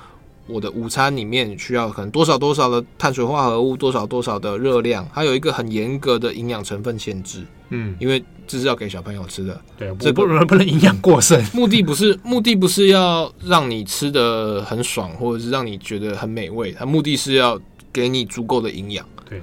[0.51, 7.45] 我的午餐里面需要可能多少多少的碳水化合物，多少多少的热量，它有一个很严格的营养成分限制。
[7.69, 11.41] 嗯，因为这是要给小朋友吃的，对，这不能不能营养过剩。
[11.55, 17.57] 目的不是目的不是要让你吃的很爽，或者是让你觉得很美味，它目的是要
[17.93, 19.07] 给你足够的营养。
[19.29, 19.41] 对，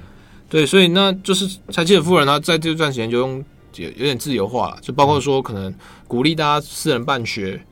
[0.50, 3.42] 对，所以那就是柴契尔夫人，她在这段时间就用
[3.76, 5.74] 有有点自由化了，就包括说可能
[6.06, 7.64] 鼓励大家私人办学。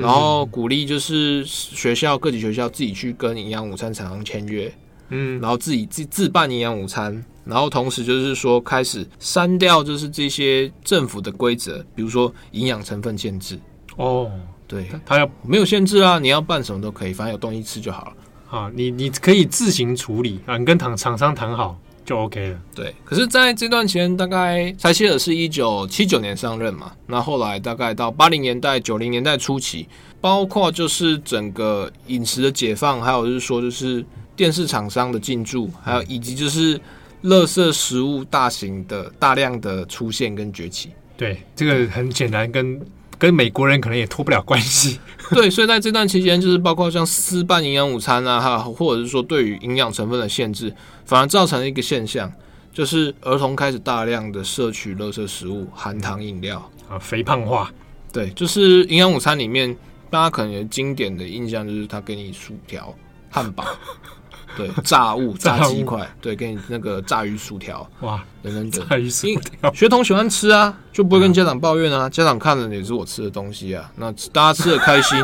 [0.00, 4.72] 然后鼓励就是学校各级学校自己去跟营养午餐厂商签约，
[5.08, 13.58] 嗯，然后自己自自办营养午餐，然后同时就是说开始删掉就是这些政府的规则，比如说营养成分限制。
[13.96, 14.30] 哦，
[14.66, 18.12] 对，他要没有限制啊，你要办什么都可以，反正有东西吃就好了。
[18.50, 21.78] 啊，你你可以自行处理啊，你跟厂厂商谈好。
[22.08, 22.58] 就 OK 了。
[22.74, 29.86] 对，可是在这段期间，大概柴契尔是一九七九年上任嘛，那后来大概到八零年代、九零年代初期，
[30.18, 34.02] 包括就是整个饮食的解放，还有就是说就是
[34.34, 36.80] 电视厂商的进驻，还有以及就是
[37.24, 40.92] 垃圾食物大型的大量的出现跟崛起。
[41.14, 42.80] 对，这个很简单跟。
[43.18, 45.00] 跟美国人可能也脱不了关系，
[45.32, 50.72] 对，所以在这段期间，就是包括像私办营养午餐啊，哈，或者是说对于营养成分的限制，
[51.04, 52.32] 反而造成了一个现象，
[52.72, 57.70] 就是儿童开始大量的摄取垃圾食物、含糖饮料啊，肥胖化。
[58.12, 59.76] 对，就是营养午餐里面，
[60.08, 62.94] 大家可能有经典的印象就是他给你薯条、
[63.28, 63.64] 汉堡。
[64.56, 72.08] 对，炸物、 炸鸡块，对，给你那个炸鱼薯条，哇，等等等，炸鱼薯条，学童喜欢吃啊，就不会跟家长抱怨啊。
[72.08, 75.18] 家长看了也是我吃的东西啊，那大家吃的开心。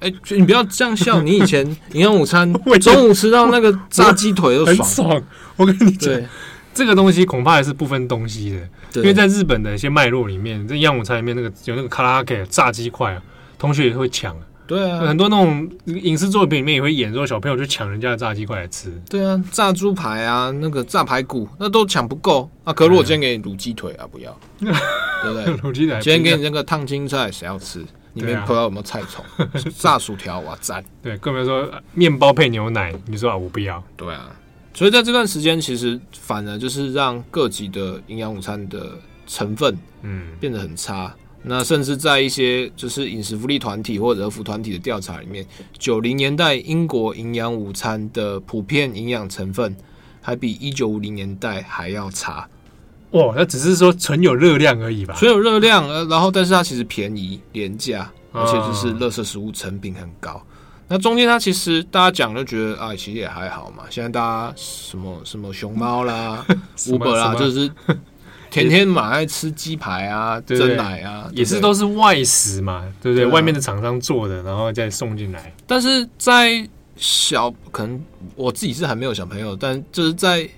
[0.00, 5.22] 哎、欸，你不要这样笑，你以前 营养午餐中午吃到那个炸鸡腿都爽，爽。
[5.56, 6.14] 我跟你讲，
[6.72, 8.60] 这个东西恐怕还是不分东西
[8.92, 13.22] 的，因为在日本的一些脉络里面，这营养午餐里面那个有那个卡拉 OK 炸鸡块啊，
[13.58, 14.36] 同学也会抢。
[14.68, 18.92] 对啊，很多那种影视作品里面也会演说小朋友去抢人家的炸鸡块来吃。
[19.08, 22.72] 对啊，炸猪排啊，那个炸排骨，那都抢不够啊。
[22.72, 25.44] 可是我今天给你卤鸡腿啊，不要， 对不对？
[25.62, 25.98] 卤鸡腿。
[26.02, 27.82] 今天给你那个烫青菜，谁要吃？
[28.14, 29.24] 里面不知道有没有菜虫？
[29.78, 30.84] 炸薯条我赞。
[31.02, 33.82] 对，更别说面包配牛奶，你说啊，我不要。
[33.96, 34.30] 对啊，
[34.74, 38.90] 所以在这段时间，其实反而就是让各级的营养午餐的
[39.26, 41.14] 成分，嗯，变得很差。
[41.48, 45.44] 那甚至在一些就是饮食福利团体或者儿福团体的调查里面，
[45.78, 49.74] 九零年代英国营养午餐的普遍营养成分
[50.20, 52.46] 还比一九五零年代还要差。
[53.12, 55.14] 哇，那只是说纯有热量而已吧？
[55.18, 60.40] 纯有热量，呃，然后但是它其实便宜廉价，而且就是垃圾食物成品很高。
[60.86, 63.84] 那中间它其实大家讲就觉得啊，其实也还好嘛。
[63.88, 66.44] 现在大家什么什么熊猫啦、
[66.76, 67.70] Uber 啦，就是。
[68.50, 73.24] 天天蛮爱吃鸡排啊，蒸奶啊，也是都是外食嘛，对不对？
[73.24, 75.52] 对啊，外面的厂商做的，然后再送进来。
[75.66, 78.02] 但是在小，可能
[78.34, 80.48] 我自己是还没有小朋友，但就是在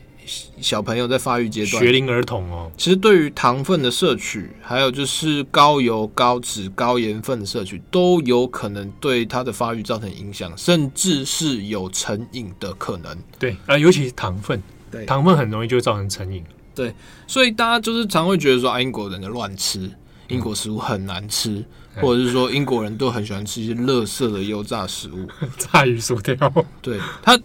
[0.60, 13.16] 小朋友在发育阶段，学龄儿童哦，其实对于糖分的摄取，还有就是高油、高脂、高盐分的摄取，都有可能对他的发育造成影响，甚至是有成瘾的可能。
[13.38, 16.44] 对啊，尤其是糖分，对，糖分很容易就造成成瘾。
[16.80, 16.94] 对，
[17.26, 19.90] 所以大家就是常会觉得说啊，英国人的乱吃，
[20.28, 21.62] 英国食物很难吃，
[21.96, 26.34] 嗯、或者是说英国人都很喜欢吃一些垃圾的油炸食物， 炸鱼薯条。
[26.80, 27.38] 对，它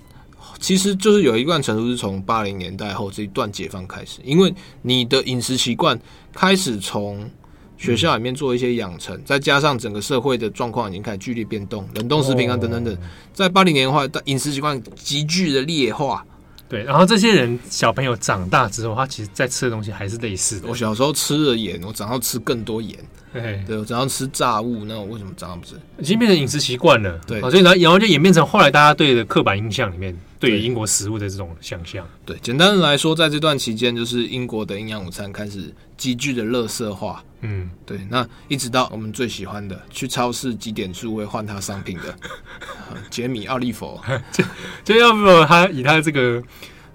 [0.57, 5.99] 其实就是有一段程度是从八零年代后这一段解放开始，因为你的饮食习惯
[6.31, 7.29] 开始从
[7.75, 12.97] 学校里面做一些养成，嗯、再加上整个社会的状况已经开始剧烈变动，冷冻食品啊等等等，
[13.33, 16.25] 在八零年的话，饮食习惯急剧的劣化。
[16.67, 20.67] 对，然后这些人小朋友长大之后，他其实在吃的东西还是类似的。
[20.67, 22.97] 我小时候吃了盐，我长大吃更多盐。
[23.31, 25.75] 对，对我长大吃炸物，那我为什么长大不吃？
[25.99, 27.19] 已经变成饮食习惯了。
[27.27, 32.07] 对，所以然后然后就演变成后来大家对的刻板印象里面，对于英国食物的这种想象。
[32.25, 37.23] 对，简单的来说，在这段期间，就是英国的营养午餐开始急剧的垃圾化。
[37.41, 42.15] 嗯，对，那一直到我们最喜欢的去超市几点数会换他商品的
[43.11, 44.01] 杰米奥利佛，
[44.83, 46.41] 杰米奥利弗他以他这个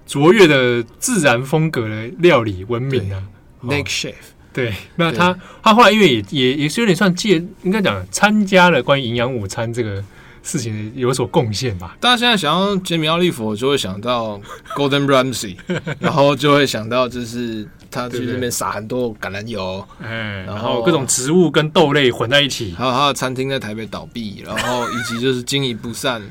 [0.05, 3.23] 卓越的自然风格的料理闻名啊
[3.63, 4.13] ，Nick Chef。
[4.53, 5.33] 对，那他
[5.63, 10.03] 他后来因为也也也是有点算借，应该讲参加了关于营养午餐这个
[10.43, 11.95] 事情有所贡献吧。
[11.99, 14.39] 大家现在想到杰米奥利弗，就会想到
[14.75, 15.57] Golden Ramsay，
[15.99, 17.67] 然后就会想到就是。
[17.93, 26.21] 他去那边撒很多橄榄油，哎，然后各种植物跟豆类混在一起，还有他的餐厅在台北倒闭，然后以及就是经营不善，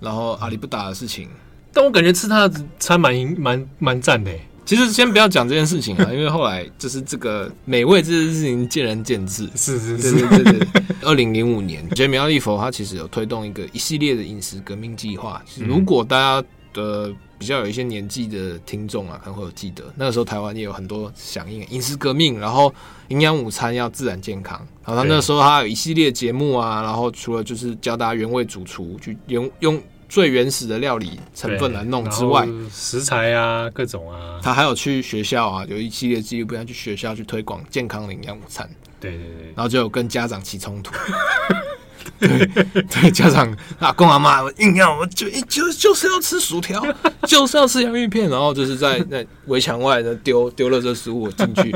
[0.00, 1.28] 然后阿里不达的事情，
[1.72, 4.32] 但我感觉吃他的餐蛮蛮蛮赞的。
[4.64, 9.48] 其实先不要讲这件事情啊， 因为后来就是这个美味这件事情见仁见智。
[9.54, 10.68] 是是是，对对对。
[11.02, 15.42] 二零零五年，杰米奥利佛他其实有推动一个一系列的饮食革命计划。
[15.58, 22.72] 如果大家的比较有一些年纪的听众啊，可能会有记得，那个时候台湾也有很多响应饮食革命，然后
[23.08, 24.58] 营养午餐要自然健康。
[24.84, 29.80] 然后他那时候他有一系列节目啊，然后除了就是教大家原味主厨，去用用。
[30.14, 38.70] 最原始的料理成分来弄之外，食材啊，各种啊，他还有去学校啊，有一系列纪录片去学校去推广健康的营养午餐。
[39.00, 40.94] 对对对，然后就有跟家长起冲突。
[42.20, 42.46] 对
[42.84, 46.80] 对，家长阿公阿妈硬要我就就就是要吃薯条，
[47.26, 51.74] 就是要吃洋芋片，然后就是在那围墙外呢丢丢了这食物进去，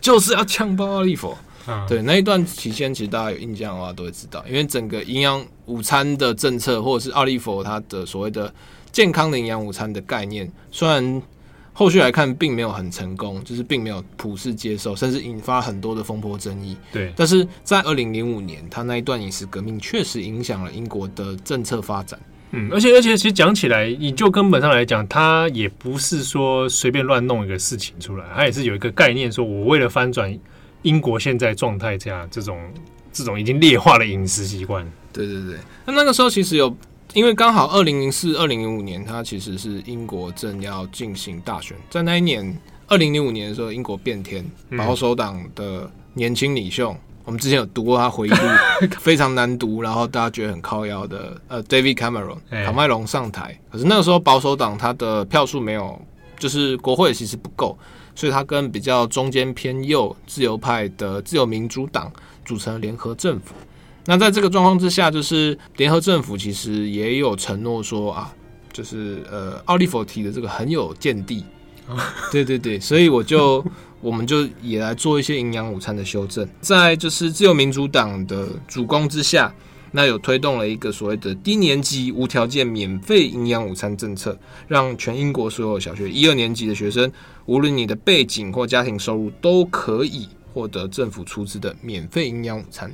[0.00, 1.36] 就是要呛爆阿利佛。
[1.66, 8.52] 嗯、对那一段期间，其实大家有印象的话都会知道，因为整个营养午餐的政策，或者是奥利佛他的所谓的
[8.92, 11.22] 健康的营养午餐的概念，虽然
[11.72, 16.76] 后续来看并没有很成功，就是并没有普世接受，甚至引发很多的风波争议。
[16.92, 22.20] 对，但是在二零零五年，他那一段饮食革命确实影响了英国的政策发展。
[22.52, 30.38] 嗯，而且而且，其实讲起来，你就根本上来讲，他也不是说随便乱弄一个事情出来，他也是有一个概念，说我为了翻转。
[30.84, 32.58] 英国现在状态下，这种
[33.12, 35.56] 这种已经劣化的饮食习惯，对对对。
[35.84, 36.74] 那那个时候其实有，
[37.12, 44.44] 因为刚好二零零四、二零零五年，它其实是英国正要进行大选，在那一年二零零五年的时候，英国变天，
[44.76, 48.36] 保守党的年轻领袖，嗯、我们之前有读过他回忆录，
[49.00, 55.98] 非常难读，然后大家觉得很靠腰的，呃，David Cameron 卡麦隆上台，可是那个时候保守党他的票数没有，
[56.38, 57.78] 就是国会其实不够。
[58.14, 62.12] 所以，他跟比较中间偏右、自由派的自由民主党
[62.44, 63.54] 组成联合政府。
[64.06, 68.32] 那在这个状况之下，就是联合政府其实也有承诺说啊，
[68.72, 71.44] 就是呃，奥利弗提的这个很有见地。
[72.32, 73.64] 对对对，所以我就
[74.00, 79.54] 我们就也来做一些营养午餐的修正，在就是自由民主党的主攻之下。
[79.96, 84.36] 那有推动了一个所谓的低年级无条件免费营养午餐政策，
[84.66, 87.08] 让全英国所有小学一二年级的学生，
[87.46, 92.92] 无论你的背景或家庭收入，都可以获得政府出资的免费营养午餐。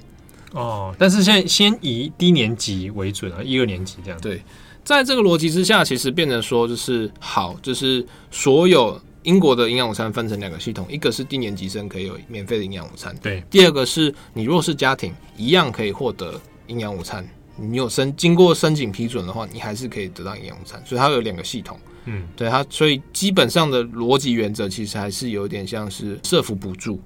[0.53, 4.21] 哦，但是现在先以低年级为准啊，一二年级这样。
[4.21, 4.43] 对，
[4.85, 16.41] 在这个逻辑之下，其实变成说就是好，就是所有英国的营养午餐分成两个系统，一个是低年级生可以有免费的营养午餐，对；第二个是你若是家庭，一样可以获得。
[16.67, 20.81] 营养午餐，你有申经过申请批准的话，你还是可以得到营养午餐。
[20.87, 21.77] 所以它有两个系统，
[22.07, 27.01] 嗯，对它，所以基本上的逻辑原则其实还是有点像是社福补助。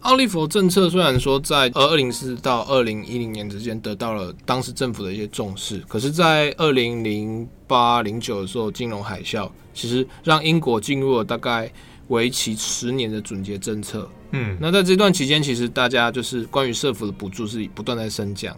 [0.00, 11.68] 奥利佛政策虽然说在呃二零四到二零一零年之间得到了当时政府的一些重视，可是，在二零零八零九的时候金融海啸，其实让英国进入了大概
[12.08, 14.08] 为期十年的准结政策。
[14.30, 18.56] 嗯，那在这段期间，其实大家就是关于社福的补助是不断在升降。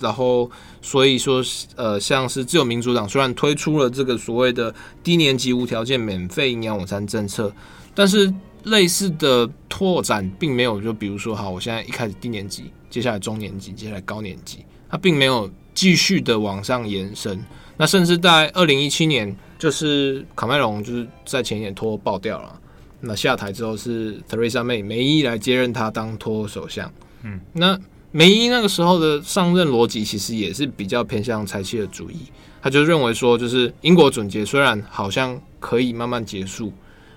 [0.00, 1.42] 然后，所以说，
[1.74, 4.72] 呃，像是自由民主党虽然推出了这个所谓的
[5.02, 7.52] 低年级无条件免费营养午餐政策，
[7.94, 8.32] 但是
[8.64, 10.80] 类似的拓展并没有。
[10.80, 17.44] 就比如说，好，我现在一开始低年级，接下来中年级，接下来高年级，它并没有继续的往上延伸。
[17.76, 22.60] 那甚至在二零一七年，就是卡麦隆就是在前一年脱爆掉了，
[23.00, 26.92] 那下台之后是 Theresa May 梅伊来接任他当脱首相。
[27.22, 27.78] 嗯，那。
[28.10, 32.16] 梅伊那个时候的上任逻辑其实也是比较偏向柴契尔主义，
[32.62, 36.72] 他就认为说，就是英国总结虽然好像可以慢慢结束，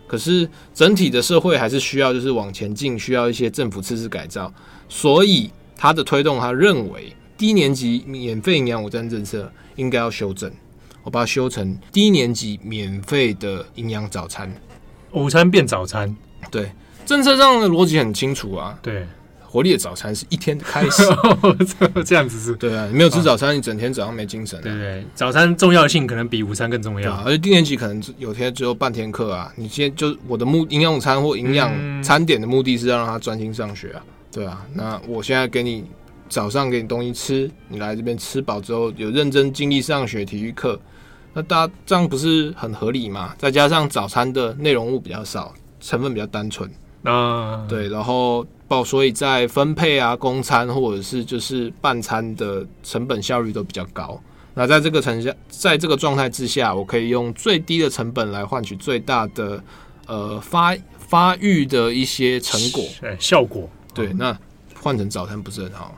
[0.06, 4.54] 可是整体的社会还是需要就是往前进，需要一些政府次次改造，
[4.90, 10.52] 所以他的推动，他认为低年级免费营养午餐政策应该要修正，
[11.04, 14.54] 我把它修成低年级免费的营养早餐，
[15.14, 16.14] 午餐变早餐，
[16.52, 16.70] 对，
[17.06, 19.08] 政策上的逻辑很清楚啊，对。
[19.52, 21.04] 活力的早餐是一天的开始，
[22.06, 22.88] 这样子是对啊。
[22.90, 24.64] 你没有吃早餐，你整天早上没精神、啊。
[24.64, 27.14] 对，早餐重要性可能比午餐更重要。
[27.26, 29.52] 而且低年级可能有天只有半天课啊。
[29.58, 31.70] 你现在就我的目营养午餐或营养
[32.02, 34.02] 餐点的目的是要让他专心上学啊。
[34.32, 35.84] 对啊，那我现在给你
[36.30, 40.80] 早上给你东西吃，你来这边吃饱之后有认真精力上学体育课，
[41.34, 43.36] 那大家这样不是很合理嘛？
[43.38, 46.72] 再加上早餐的内容物比较少，成分比较单纯
[47.04, 48.46] 啊，对，然后。
[48.86, 54.18] 所以在分配啊，公餐或者是就是半餐的成本效率都比较高。
[54.54, 59.62] 那在这个成下，在这个状态之下，我可以用最低的成本来换取最大的
[60.08, 62.82] 呃发发育的一些成果，
[63.20, 63.70] 效果。
[63.94, 64.34] 对，那
[64.82, 65.94] 换成早餐不是很好？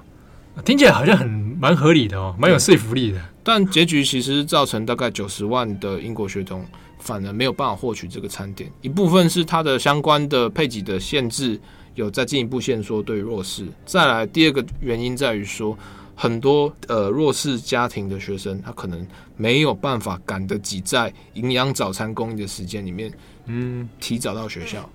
[0.66, 3.22] 听起来好像很蛮合理的哦，蛮有说服力的。
[3.44, 6.66] 但结局其实造成大概九十万的英国血统
[7.04, 11.60] 反而没有办法获取这个餐点，一部分是它的相关的配给的限制
[11.96, 13.68] 有再进一步限缩对弱势。
[13.86, 15.78] 再来第二个原因在于说，
[16.16, 23.12] 很多呃弱势家庭的学生他可能没有办法赶得及在营养早餐供应的时间里面，
[23.48, 24.90] 嗯，提早到学校。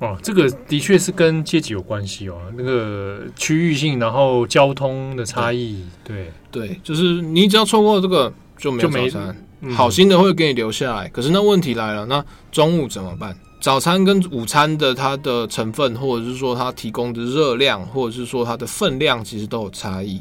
[0.00, 2.36] 哦，这个的确是跟阶级有关系哦。
[2.56, 9.36] 那个区域性，然后交通的差异，对对，对，就是你只要错过这个就没有早餐。
[9.60, 13.34] 嗯、好心的会给你留下来，可是那问题来了，那中午怎么办？
[13.60, 20.20] 早餐跟午餐的它的成分，或者是说它提供的热量，或者是说它的分量，其实都有差异。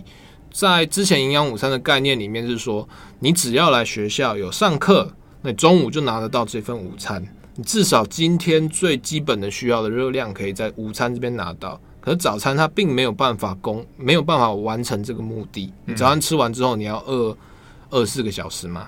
[0.49, 2.87] 在之前营养午餐的概念里面是说，
[3.19, 5.11] 你只要来学校有上课，
[5.41, 7.21] 那你中午就拿得到这份午餐。
[7.55, 15.73] 你至少今天最基本的需要的热量可以在午餐这边拿到，可是早餐它并没有办法供，没有办法完成这个目的。
[15.85, 17.35] 你早餐吃完之后，你要饿
[17.93, 18.87] 二四个小时嘛？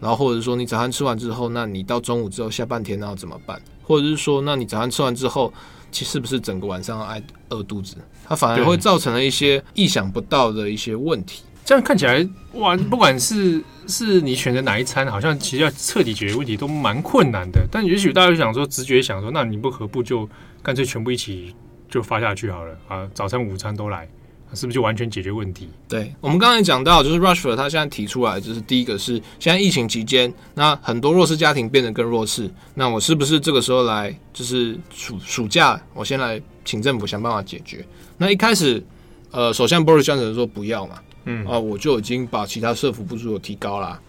[0.00, 3.60] 然后或者说你早餐吃完之后，那你到中午之后下半天那要怎么办？
[3.82, 5.52] 或者是说，那你早餐吃完之后，
[5.90, 7.96] 其实是不是整个晚上要挨饿肚子？
[8.24, 11.42] 它反而会造成了一些意想不到的一些问题。
[11.64, 17.66] 这样看起来，哇，不管是是你选择哪一餐，好像其实要彻底解决问题都蛮困难的。
[17.72, 20.28] 但也许大家就想说，直觉想说，那你不何不就
[20.62, 21.54] 干脆全部一起
[21.88, 23.08] 就发下去好了啊？
[23.14, 24.08] 早餐、午餐都来，
[24.54, 25.68] 是不是就完全解决问题？
[25.88, 37.84] 对，我们刚才讲到，就是 Rushford 他现在提出来，就是第一个是现在疫情期间，那很多弱势家庭变得更弱势，那我是不是这个时候来，就是暑暑假，我先来请政府想办法解决？
[38.16, 38.82] 那一开始，
[39.30, 40.96] 呃，首相 Boris Johnson 说不要嘛。
[41.28, 44.00] 嗯啊，我就已经把其他社福补助有提高啦。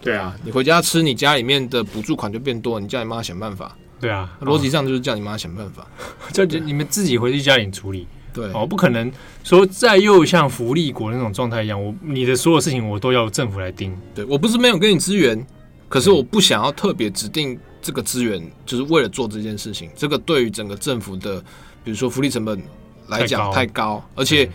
[0.00, 3.76] 对啊，你回家吃，你家里面的补助款就变多，你叫你妈想办法。
[4.00, 5.86] 对啊，逻辑上就是叫你妈想办法，
[6.32, 8.06] 叫你们自己回去家里处理。
[8.32, 9.10] 对，哦，不可能
[9.44, 13.96] 说再又像福利国那种状态一样，我你的所有事情我都要政府来盯。
[14.14, 15.46] 对，我不是没有给你资源，
[15.88, 19.90] 可是我不想要特别指定这个资源，就是为了做这件事情。
[19.94, 21.40] 这个对于整个政府的，
[21.84, 22.62] 比如说福利成本
[23.08, 24.48] 来讲太高，而且。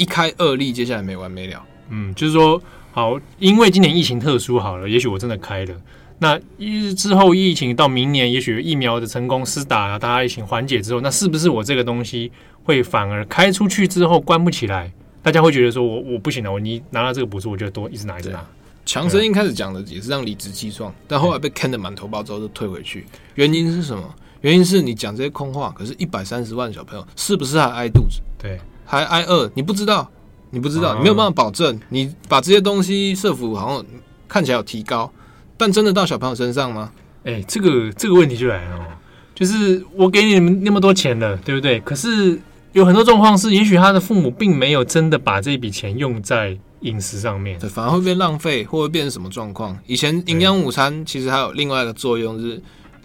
[0.00, 1.60] 一开二例，接下来没完没了。
[1.88, 2.62] 嗯，就是说，
[2.92, 5.74] 好，因为今年疫情特殊，好了，也许我真的开了。
[6.18, 12.30] 那一之后疫情到明年，也许疫苗的成功施打，大家疫情缓解之后，那是不是我这个东西
[12.64, 14.92] 会反而开出去之后关不起来？
[15.22, 18.44] 大家会觉得说我我不行了，我你拿到这个补助，我就多一直拿一直拿。
[18.86, 23.06] 强生一开始讲的也是让理直气壮，但后来被坑的满头包之后就退回去。
[23.34, 24.02] 原因是什么？
[24.40, 28.20] 原因是你讲这些空话，可是一百三十万小朋友是不是还挨肚子？
[28.38, 28.58] 对。
[28.90, 30.10] 还挨饿，你不知道，
[30.48, 31.78] 你不知道，你没有办法保证。
[31.90, 33.84] 你把这些东西社福好像
[34.26, 35.12] 看起来有提高，
[35.58, 36.90] 但真的到小朋友身上吗？
[37.24, 38.86] 哎、欸，这个这个问题就来了哦，
[39.34, 41.78] 就是我给你们那么多钱了，对不对？
[41.80, 42.40] 可是
[42.72, 49.76] 有很多状况是，也许他的父母并没有真的把这笔钱用在饮食上面，对，反而会变浪费，或会变成什么状况？
[49.86, 52.62] 以前营养午餐其实还有另外一个作用是。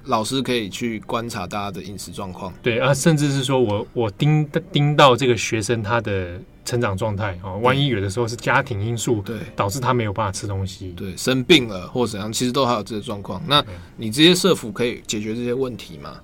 [0.07, 13.41] 老师可以去观察大家的饮食状况，对啊，甚至是说我我盯盯到这个学生他的成长状态啊，万一有的时候是家庭因素对导致他没有办法吃东西，对，生病了或者怎样，其实都还有这些状况。
[13.47, 13.63] 那
[13.97, 16.19] 你这些社福可以解决这些问题吗？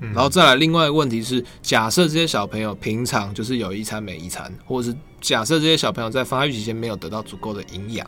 [0.00, 8.04] 然后再来另外一个问题是，假设这些小朋友平常就是有一餐没一餐，或者是假设这些小朋友在发育期间没有得到足够的营养，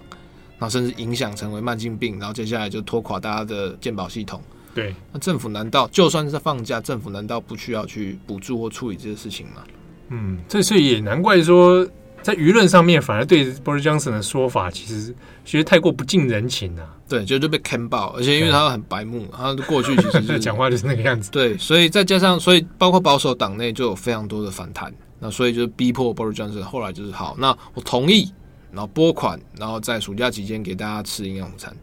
[0.59, 4.43] 然后甚至影响成为慢性病，然后接下来就拖垮大家的健保系统。
[4.75, 9.63] 对，那政府难道就算是在放假，政府难道不需要去补助或处理这些事情吗？
[10.09, 11.87] 嗯，这所以也难怪说，
[12.23, 16.91] 在舆论上面反而对 Boris Johnson 的说法，其实觉得太过不近人情了，啊。
[17.07, 21.31] 对，就就被坑爆，而且因为他很白目，他过去其实是、 话就是那个样子。
[21.31, 28.33] 对，所以再加上，所以包括保守党内就有非常多的反弹，那所以就逼迫 Boris Johnson 后来就是好，那我同意，
[28.73, 31.77] 然后拨款，然后在暑假期间给大家吃营养午餐。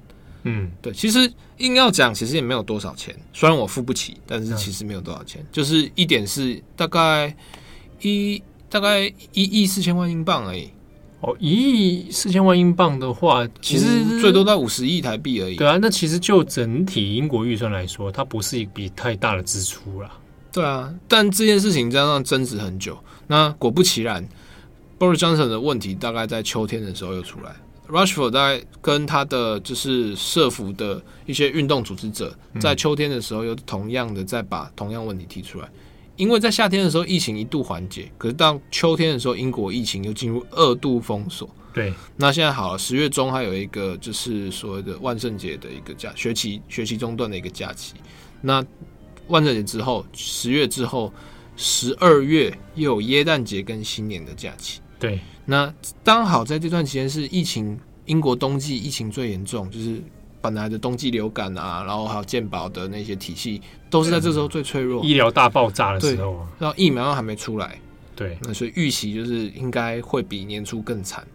[0.44, 3.16] 嗯，对，其实硬要讲，其实也没有多少钱。
[3.32, 7.34] 虽然我付不起，但是其实没有多少钱，嗯、就是一点是大概
[8.02, 10.70] 一大概一亿四千万英镑而已。
[11.22, 15.56] 哦，一亿四千万英镑的话，其实最多在五十亿台币而已。
[15.56, 20.12] 对啊，那其实就整体英国预算来说，它不是一笔太大的支出啦。
[20.52, 22.98] 对啊，但这件事情这样争执很久。
[23.28, 24.28] 那果不其然
[24.98, 27.56] ，Boris Johnson 的问题大概在秋天的时候又出来。
[27.88, 35.70] Rushford 在跟他的就是社福的一些运动组织者，在秋天的时候又同样的再把同样问题提出来，
[36.22, 41.50] 因为在夏天的时候疫情一度缓解，可是到秋天的时候，英国疫情又进入二度封锁。
[41.74, 47.96] 对，那现在好了，十月中还有一个就是所谓的万圣节的一个假学期，学期中断的一个假期。
[48.40, 48.64] 那
[49.30, 51.12] 万圣节之后，十月之后，
[51.58, 54.80] 十二月又有耶诞节跟新年的假期。
[55.00, 60.00] 对，那刚好在这段期间是疫情，英国冬季疫情最严重，就是
[60.42, 67.80] 本来的冬季流感啊，然后还有健保的那些体系都是在这时候最脆弱，医疗大爆炸的时候，然后疫苗又还没出来，
[68.16, 71.26] 对，那所以预期就是应该会比年初更惨。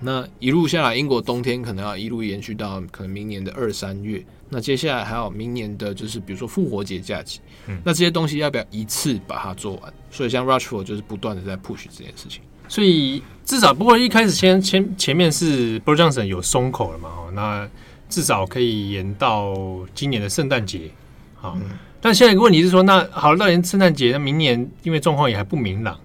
[0.00, 4.22] 那一路下来，英国冬天可能要一路延续到可能明年的二三月。
[4.50, 9.92] 那接下来还有明年的，就是比如说复活节假期，嗯，那这些东西要不要一次把它做完？
[10.10, 12.42] 所以像 Rushford 就是不断的在 push 这件事情。
[12.68, 17.68] 所以至少不过一开始先前前面是 Boris Johnson 有松口了嘛，哦，那
[18.14, 19.52] 至少可以延到
[19.92, 20.88] 今年的圣诞节。
[21.34, 25.98] 好，嗯，但现在一个问题是说，那好了，到年圣诞节，那明年因为状况也还不明朗，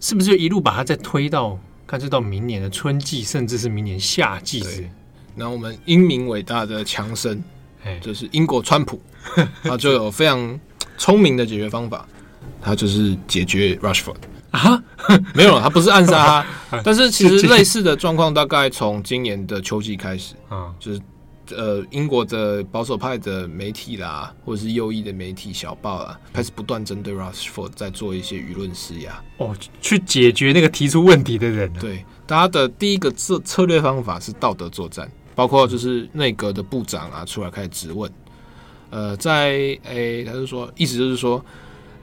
[0.00, 1.56] 是不是就一路把它再推到？
[1.86, 4.58] 看，这到明年的春季，甚至是明年夏季。
[4.58, 4.90] 对，
[5.36, 7.40] 那我们英明伟大的强生，
[8.00, 9.00] 就是英国川普，
[9.62, 10.58] 他就有非常
[10.98, 12.04] 聪明的解决方法，
[12.60, 14.16] 他就是解决 Rushford
[14.50, 14.82] 啊，
[15.32, 21.00] 没有了，他不是暗杀他， 但是其实类似的状况大概从今年的秋季开始啊，就是。
[21.54, 31.72] 呃，英国的保守派的媒体啦，或者是右翼的媒体小报啦，开始不断针对 Rushford 在做一些舆论施压哦，去解决那个提出问题的人。
[31.74, 38.10] 对，大家的第一个策策略方法是道德作战，包括就是内阁的部长啊出来开始质问。
[38.90, 39.48] 呃，在
[39.84, 41.44] 诶、欸，他就说，意思就是说，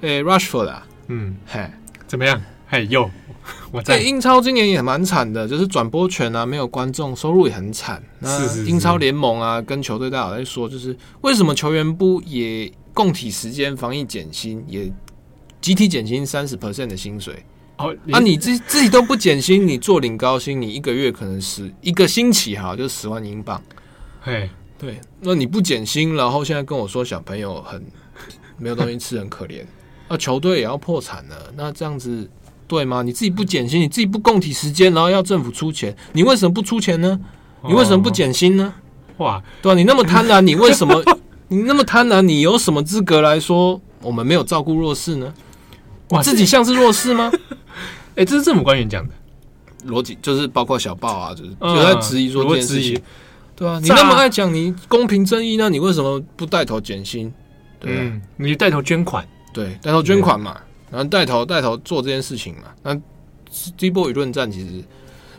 [0.02, 1.66] 诶、欸、，Rushford 啊，嗯，嘿，
[2.06, 2.42] 怎么样？
[2.74, 3.08] 嘿，呦。
[3.72, 8.02] 我在英超今年也蛮惨的，就是转播权啊，没有观众，收入也很惨。
[8.18, 14.92] 那英超联盟啊，跟球队大佬在说，就是为什么球员不也共体时间、防疫减薪，也
[15.62, 17.46] 集体减薪三十 percent 的薪水？
[17.78, 23.62] 哦，啊，你自自己都不减薪，你做领高薪，你一个月可能十一个星期哈，就十万英镑。
[24.20, 24.50] 嘿，
[24.80, 27.86] 对，那你不减薪，然后现在跟我说小朋友很
[28.58, 29.64] 没有东西吃，很可怜，
[30.08, 32.28] 那 球队也要破产了，那这样子。
[32.68, 33.02] 对吗？
[33.02, 37.20] 你自己不减薪，你自己不供体时间，然后要政府出钱，你为什么不出钱呢？
[37.68, 38.74] 你为什么不减薪呢？
[39.18, 39.76] 哇，对吧？
[39.78, 41.04] 你那么贪婪，你为什么？
[41.48, 45.34] 你那么贪婪，你有什么资格来说我们没有照顾弱势呢？
[46.10, 47.32] 哇，自己像是弱势吗？
[48.16, 49.14] 哎，这是政府官员讲的
[49.88, 53.02] 逻辑，就是包括小报啊，就是就在质疑说这件事情，
[53.56, 55.70] 对啊，你那么爱讲你公平正义那？
[55.70, 57.32] 你为什么不带头减薪？
[57.80, 60.58] 对，你带头捐款，对，带头捐款嘛。
[60.94, 62.96] 然后带头带头做这件事情嘛，那
[63.76, 64.84] 这一波舆论战其实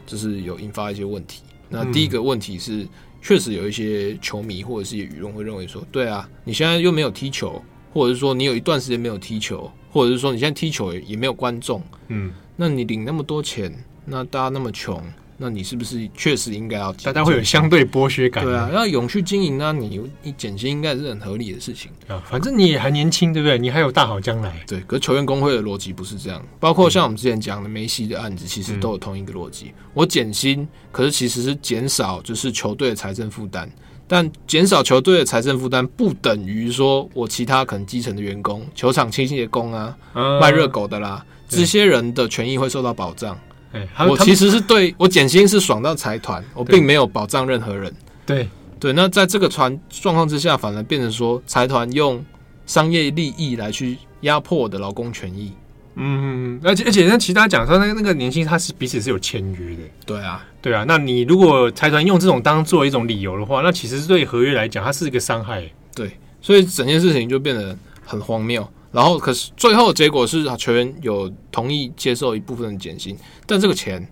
[0.05, 1.43] 就是有引发一些问题。
[1.69, 2.85] 那第一个问题是，
[3.23, 13.73] 确实有一些球迷或者是舆论会认为说，对啊，你现在又没有踢球，或者是说你有一段时间没有踢球，或者是说你现在踢球也也没有观众，嗯，那你领那么多钱，
[14.05, 15.01] 那大家那么穷。
[15.37, 16.93] 那你是不是确实应该要？
[16.95, 18.45] 大家会有相对剥削感。
[18.45, 22.23] 对啊，要永续经营，那你你减薪应该是很合理的事情啊。
[22.31, 23.59] 反正你也还年轻，对不对？
[23.59, 24.55] 你还有大好将来。
[24.67, 26.41] 对，可是球员工会的逻辑不是这样。
[26.61, 29.67] 包括像我们之前讲的梅西的案子，其实都有同一个逻辑。
[29.67, 33.69] 嗯、我减薪，可是其实是减少就是球队的财政负担。
[34.07, 43.37] 但减少球队的财政负担，不等于说我其他可能基层的员工、球场清洁工啊、嗯、卖热狗的啦，这些人的权益会受到保障。
[43.75, 47.93] 欸、我其实是对我减薪是爽到财团，我并没有保障任何人。
[48.25, 48.49] 对
[48.81, 52.25] 对，那在这个传状况之下，反而变成说财团用
[52.67, 55.53] 商业利益来去压迫我的劳工权益。
[55.97, 59.83] 嗯，而且而且像其他讲说，那个那个年薪他是彼此是有签约的。
[60.05, 60.85] 对啊，对啊。
[60.89, 65.63] 那你如果财团用这种当做一种理由的话，那其实对合约来讲，它是一个伤害。
[65.95, 66.11] 对，
[66.43, 68.69] 所以整件事情就变得很荒谬。
[68.95, 74.07] 然后，可是最后的结果是，球员有同意接受一部分的减薪，但这个钱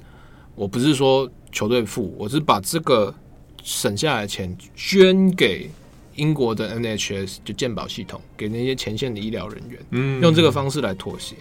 [0.57, 3.14] 我不是说球队付，我是把这个
[3.62, 5.70] 省下来的钱捐给
[6.16, 11.37] 英国的 NHS 就健保系统，给那些前线的医疗人员，嗯，用这个方式来妥协。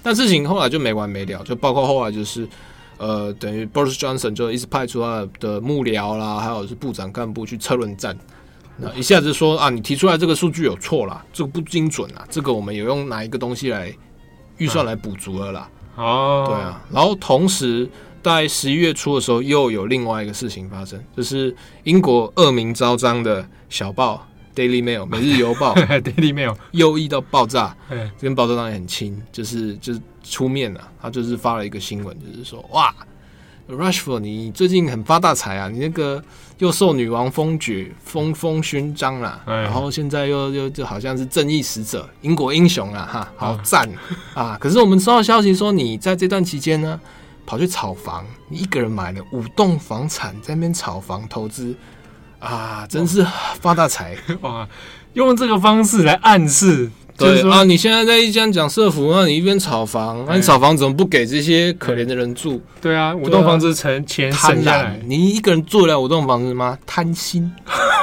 [0.00, 2.46] 但事情后来就没完没了，就包括后来就是，
[2.98, 8.16] 呃，等于 Boris Johnson 就一直派出他的幕僚啦，还有是部长干部去车轮战。
[8.76, 13.94] 那一下子说啊，你提出来这个数据有错啦，这个不精准啊，这个我们有用哪一个东西来
[14.58, 15.70] 预算来补足了啦？
[15.96, 16.82] 哦，对啊。
[16.90, 17.88] 然后同时
[18.22, 21.54] 在十一月初的时候，又有另外一个事情发生，就是
[21.84, 32.92] 英国恶名昭彰的小报 Daily Mail 每日邮报 Daily Mail 右翼到爆炸，这跟报道党也很亲，就是就是出面了，他就是发了一个新闻，就是说哇。
[33.68, 35.68] Rushford，你最近很发大财啊！
[35.68, 36.22] 你那个
[36.58, 43.08] 又受女王封爵、封封勋章啦，然后现在又又就好像是正义使者、英国英雄啊！
[43.10, 43.88] 哈，好赞
[44.34, 44.58] 啊！
[44.60, 47.00] 可是我们收到消息说，你在这段期间呢，
[47.46, 51.74] 跑去炒房，你一个人买了五栋房产，在那边炒房投资
[52.40, 53.26] 啊，真是
[53.60, 54.68] 发大财 哇！
[55.14, 62.60] 用这个方式来暗示对啊，你现在在一间讲社福，那你一边炒房，那你炒房怎么不给这些可怜的人住？
[62.80, 66.76] 对啊，五栋房子成钱省下来，你一个人住得了五栋房子吗？
[66.84, 67.52] 贪心！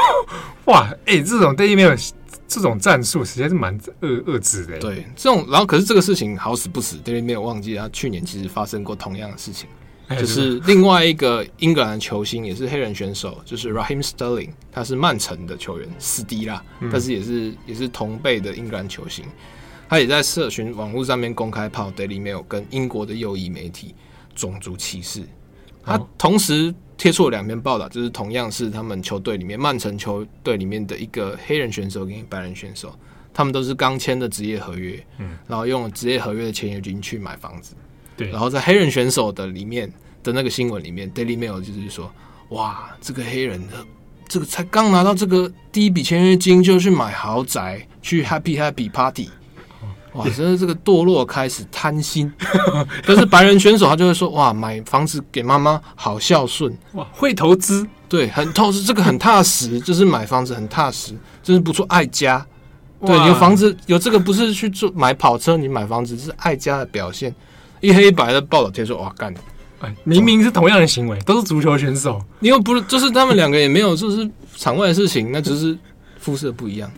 [0.66, 2.12] 哇，哎，这种 Daily Mail
[2.48, 4.78] 这种战术实在是蛮恶恶质的。
[4.78, 9.68] 对，这种然后可是这个事情好死不死，Daily Mail 忘记他去年其实发生过同样的事情。
[10.20, 10.60] 就是。
[10.68, 19.26] 另外一个英格兰球星，也是黑人选手，就是 Raheem Sterling，他是曼城的球员，死敌啦，但是也是也是同辈的英格兰球星，
[19.90, 23.96] 他也在社群网络上面公开炮 Daily Mail 跟英国的右翼媒体
[24.36, 25.24] 种族歧视，
[25.84, 32.94] 他同时贴出了两篇报道，就是同样是他们球队里面曼城球队里面的一个黑人选手跟白人选手，
[33.34, 37.76] 他们都是刚签的职业合约，嗯，然后用了职业合约的签约金去买房子。
[38.16, 39.92] 对，然后在黑人选手的里面
[40.24, 42.12] 的那个新闻里面，Daily Mail 就是说，
[42.50, 43.74] 哇，这个黑人的
[44.28, 49.30] 这个才刚拿到这个第一笔签约金，就去买豪宅，去 Happy Happy Party，
[50.14, 52.32] 哇，真的这个堕落开始贪心。
[53.06, 62.46] 但是白人选手他就会说，哇，买房子给妈妈好孝顺，哇，会投资，对，很透支，这个很踏实，就是买房子很踏实，真是不错，爱家。
[63.04, 67.34] 对，有房子有这个不是去做买跑车，你买房子是爱家的表现。
[67.82, 69.34] 一黑一白的报道贴说，哇干！
[69.80, 75.76] 哎，明明是同样的行为，都是足球选手，你又不是，就是他们两个也没有，就是场外的事情，那只是
[76.20, 76.90] 肤色不一样。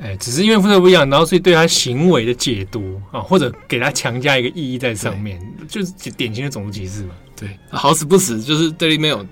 [0.00, 7.14] 哎，只是因为肤色不一样，然后所以对他行为的解读啊，或者给他强加一个意义在上面，就是典型的种族歧视嘛。
[7.36, 9.24] 对，好死不死，就是 Daily Mail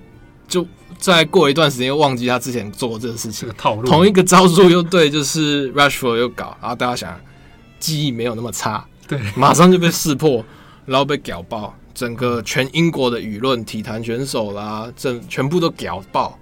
[0.46, 0.64] 就
[0.96, 7.20] 再过一段时间又忘记他之前做过这个事情，这个套路，同一个招数又对，就是 Rushford 又搞，然后大家想
[7.80, 10.44] 记忆没有那么差，对，马上就被识破。
[10.86, 16.38] 然后被屌爆，整个全英国的舆论、体坛选手啦，整全部都屌爆。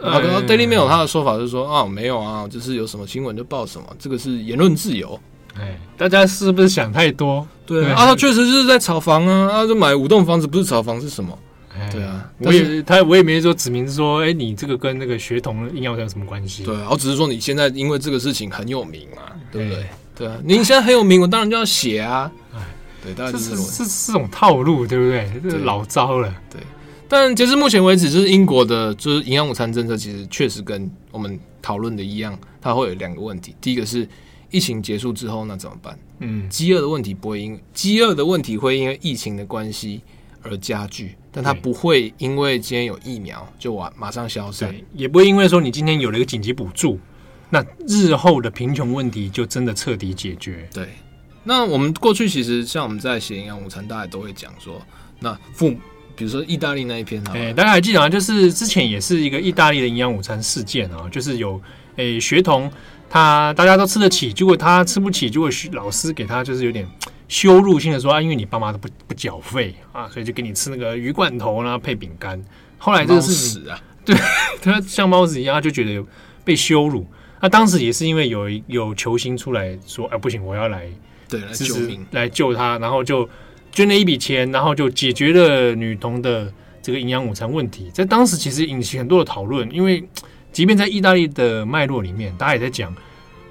[0.00, 5.18] 然后 Daily Mail 他的说法就是说啊，没有啊，就是有什么新闻就报什么，这个是言论自由。
[5.60, 7.46] 哎，大家是不是想太多？
[7.66, 11.38] 对啊，他确实就是在炒房啊，他就买五栋房子，不是炒房是什么？
[11.90, 16.64] 对啊，我也他我也没说指明说，哎，你这个跟那个血统硬要有什么关系？
[16.64, 19.86] 对啊，我只是说你现在因为这个事情很有名嘛，对不对？
[20.14, 22.30] 对啊，你现在很有名，我当然就要写啊。
[23.02, 25.28] 对，大概是是是这种套路，对不对？
[25.42, 26.32] 这是老招了。
[26.50, 26.60] 对，
[27.08, 33.56] 但截至目前为止，就是英国的，就是营养午餐政策，其实确实跟我们讨论的一样，它会有两个问题。
[33.60, 34.08] 第一个是
[34.50, 35.98] 疫情结束之后，那怎么办？
[36.20, 40.00] 嗯，饥饿的问题不会因饥饿的问题会因为疫情的关系
[40.42, 47.00] 而加剧，但它不会因为今天有疫苗就完马上消失，也不会因为说你今天有了一个紧急补助，
[47.50, 50.68] 那日后的贫穷问题就真的彻底解决。
[50.72, 50.88] 对。
[51.44, 54.80] 那我们过去其实像我们在写营养午餐，大家都会讲说，
[55.18, 55.78] 那父母，
[56.14, 58.08] 比如说意大利那一篇，哎、欸，大家还记得吗？
[58.08, 61.60] 就是之前也是一个意大利的营养午餐事件啊，就是有
[61.96, 62.70] 诶、欸、学童
[63.10, 66.86] 他大家都吃得起，结果他吃不起，结果老师给他就是有点
[67.28, 72.40] 羞辱性的说啊，因为你爸妈都不不缴费啊，所以就给你吃那个鱼罐头啦配饼干。
[72.78, 74.16] 后来这个是屎啊， 对，
[74.62, 76.04] 他像猫子一样，他就觉得
[76.44, 77.06] 被羞辱。
[77.40, 80.88] 那当时也是因为有有球星出来说，哎，不行，我要来。
[81.32, 83.28] 对，来救命，来救他，然后就
[83.72, 86.52] 捐了一笔钱，然后就解决了女童的
[86.82, 87.90] 这个营养午餐问题。
[87.94, 90.06] 在当时其实引起很多的讨论，因为
[90.52, 92.94] 即便在意大利的脉络里面，大家也在讲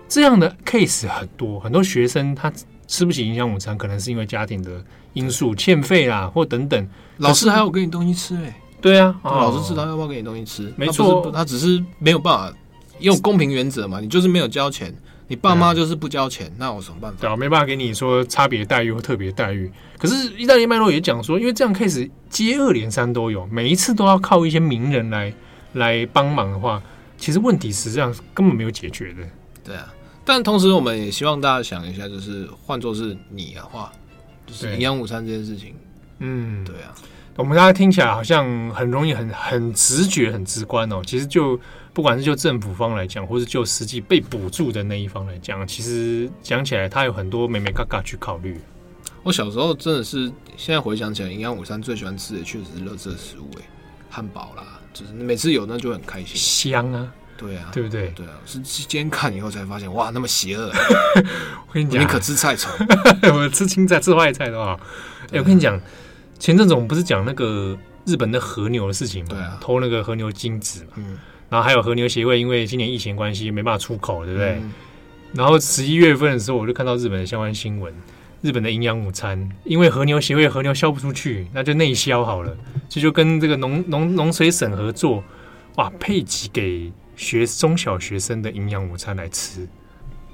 [0.08, 2.54] 这样的 case 很多，很多学生他
[2.88, 6.88] 吃不起营养午餐，可能是因为家庭的因素欠费啦，或等等。
[7.18, 12.56] 老师还要给你东西吃哎、欸，对啊，老师知道要不要给你东西吃，没错，他只是没有办法
[13.00, 14.94] 用公平原则嘛，你就是没有交钱。
[15.32, 17.18] 你爸妈就是不交钱，嗯、那有什么办法？
[17.22, 19.72] 对啊，没办法给你说差别待遇或特别待遇。
[19.98, 25.34] 可是意大利脉络也讲说，因为这样 case 接二连三都有，每一次都要靠一些名人来
[25.72, 26.84] 来帮忙的话，
[27.18, 29.24] 其实问题实际上根本没有解决的。
[29.64, 29.94] 对啊，
[30.26, 33.90] 但同时我们也希望大家想一下，就是换作是你的话，
[34.46, 35.74] 就是营养午餐这件事情，
[36.20, 36.94] 嗯，对啊，
[37.38, 41.58] 我们大家听起来好像很容易、很很直觉、很直观哦，其实就。
[41.94, 48.60] 不管是就政府方来讲，或是就实际被补助的那一方来讲，其实讲起来，他有很多美美嘎嘎去考虑。
[49.24, 53.64] 我小时候真的是，现在回想起来，营养午餐最喜欢吃的确实是垃圾食物，哎，
[54.10, 58.08] 汉堡啦，就是每次有那就很开心，香啊，对啊，对不对？
[58.16, 60.72] 对啊，是今天看以后才发现，哇，那么邪恶！
[61.68, 62.72] 我跟你讲，你可吃菜虫，
[63.36, 64.80] 我吃青菜、吃坏菜的话，
[65.32, 65.80] 哎，我跟你讲，
[66.40, 69.30] 前阵子我们不是讲那个日本的和牛的事情吗？
[69.32, 71.20] 对啊，偷那个和牛精子嘛，嗯。
[71.52, 74.52] 然后还有和牛协会，因为今年疫情关系没办法出口，对不对？
[74.52, 74.72] 嗯、
[75.34, 77.94] 然后十一月份的时候，我就看到日本的相关新闻，
[78.40, 82.56] 日本的营养午餐，因为和牛协会和牛销不出去，那就内销好了，
[82.88, 85.22] 这就跟这个农农农水省合作，
[85.76, 89.68] 哇，配给给学中小学生的营养午餐来吃，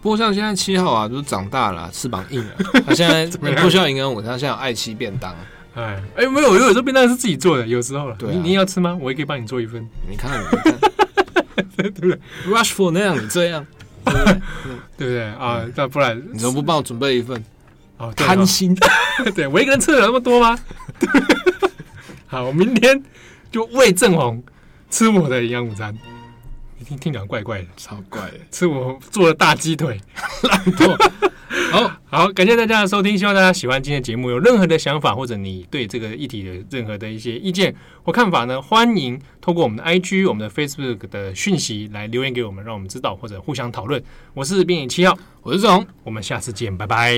[0.01, 2.53] 不过像现在七号啊，就是长大了，翅膀硬了，
[2.85, 3.25] 他 现在
[3.59, 5.35] 不需要营养午餐，他现在有爱妻便当。
[5.73, 8.15] 哎哎，没有，我有时候便当是自己做的，有时候了。
[8.17, 8.97] 对、啊，你你要吃吗？
[8.99, 9.87] 我也可以帮你做一份。
[10.09, 10.75] 你看，你看，
[11.75, 13.65] 对不对？Rushford 那样，你这样，
[14.05, 14.33] 对不对？
[14.97, 15.65] 对不对啊？
[15.75, 17.43] 那不然你怎么不帮我准备一份？
[17.97, 18.77] 哦，贪心，
[19.35, 20.57] 对我一个人吃了那么多吗？
[22.27, 23.03] 好，我明天
[23.51, 24.43] 就喂正红
[24.89, 25.95] 吃我的营养午餐。
[26.77, 29.99] 你听听讲怪怪的，超怪的，吃我做的大鸡腿，
[30.43, 30.95] 懒惰。
[31.71, 34.29] 好好，感谢大家的收听，希望大家喜欢今天的节目。
[34.29, 37.73] 有任何的想法，或者你对这个议题的任何的一些意见
[38.03, 38.61] 或看法呢？
[38.61, 44.03] 欢迎透过我们的 IG、我们的 Facebook 的讯息来留言给我们，让我们知道或者互相讨论。
[44.33, 47.17] 我是编辑七号，我是正红，我们下次见，拜拜。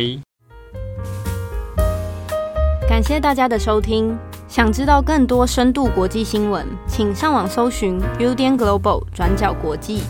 [2.88, 4.16] 感谢大家的收听。
[4.48, 10.02] 想知道更多深度国际新闻，请上网搜寻 Udan Global 转角国际。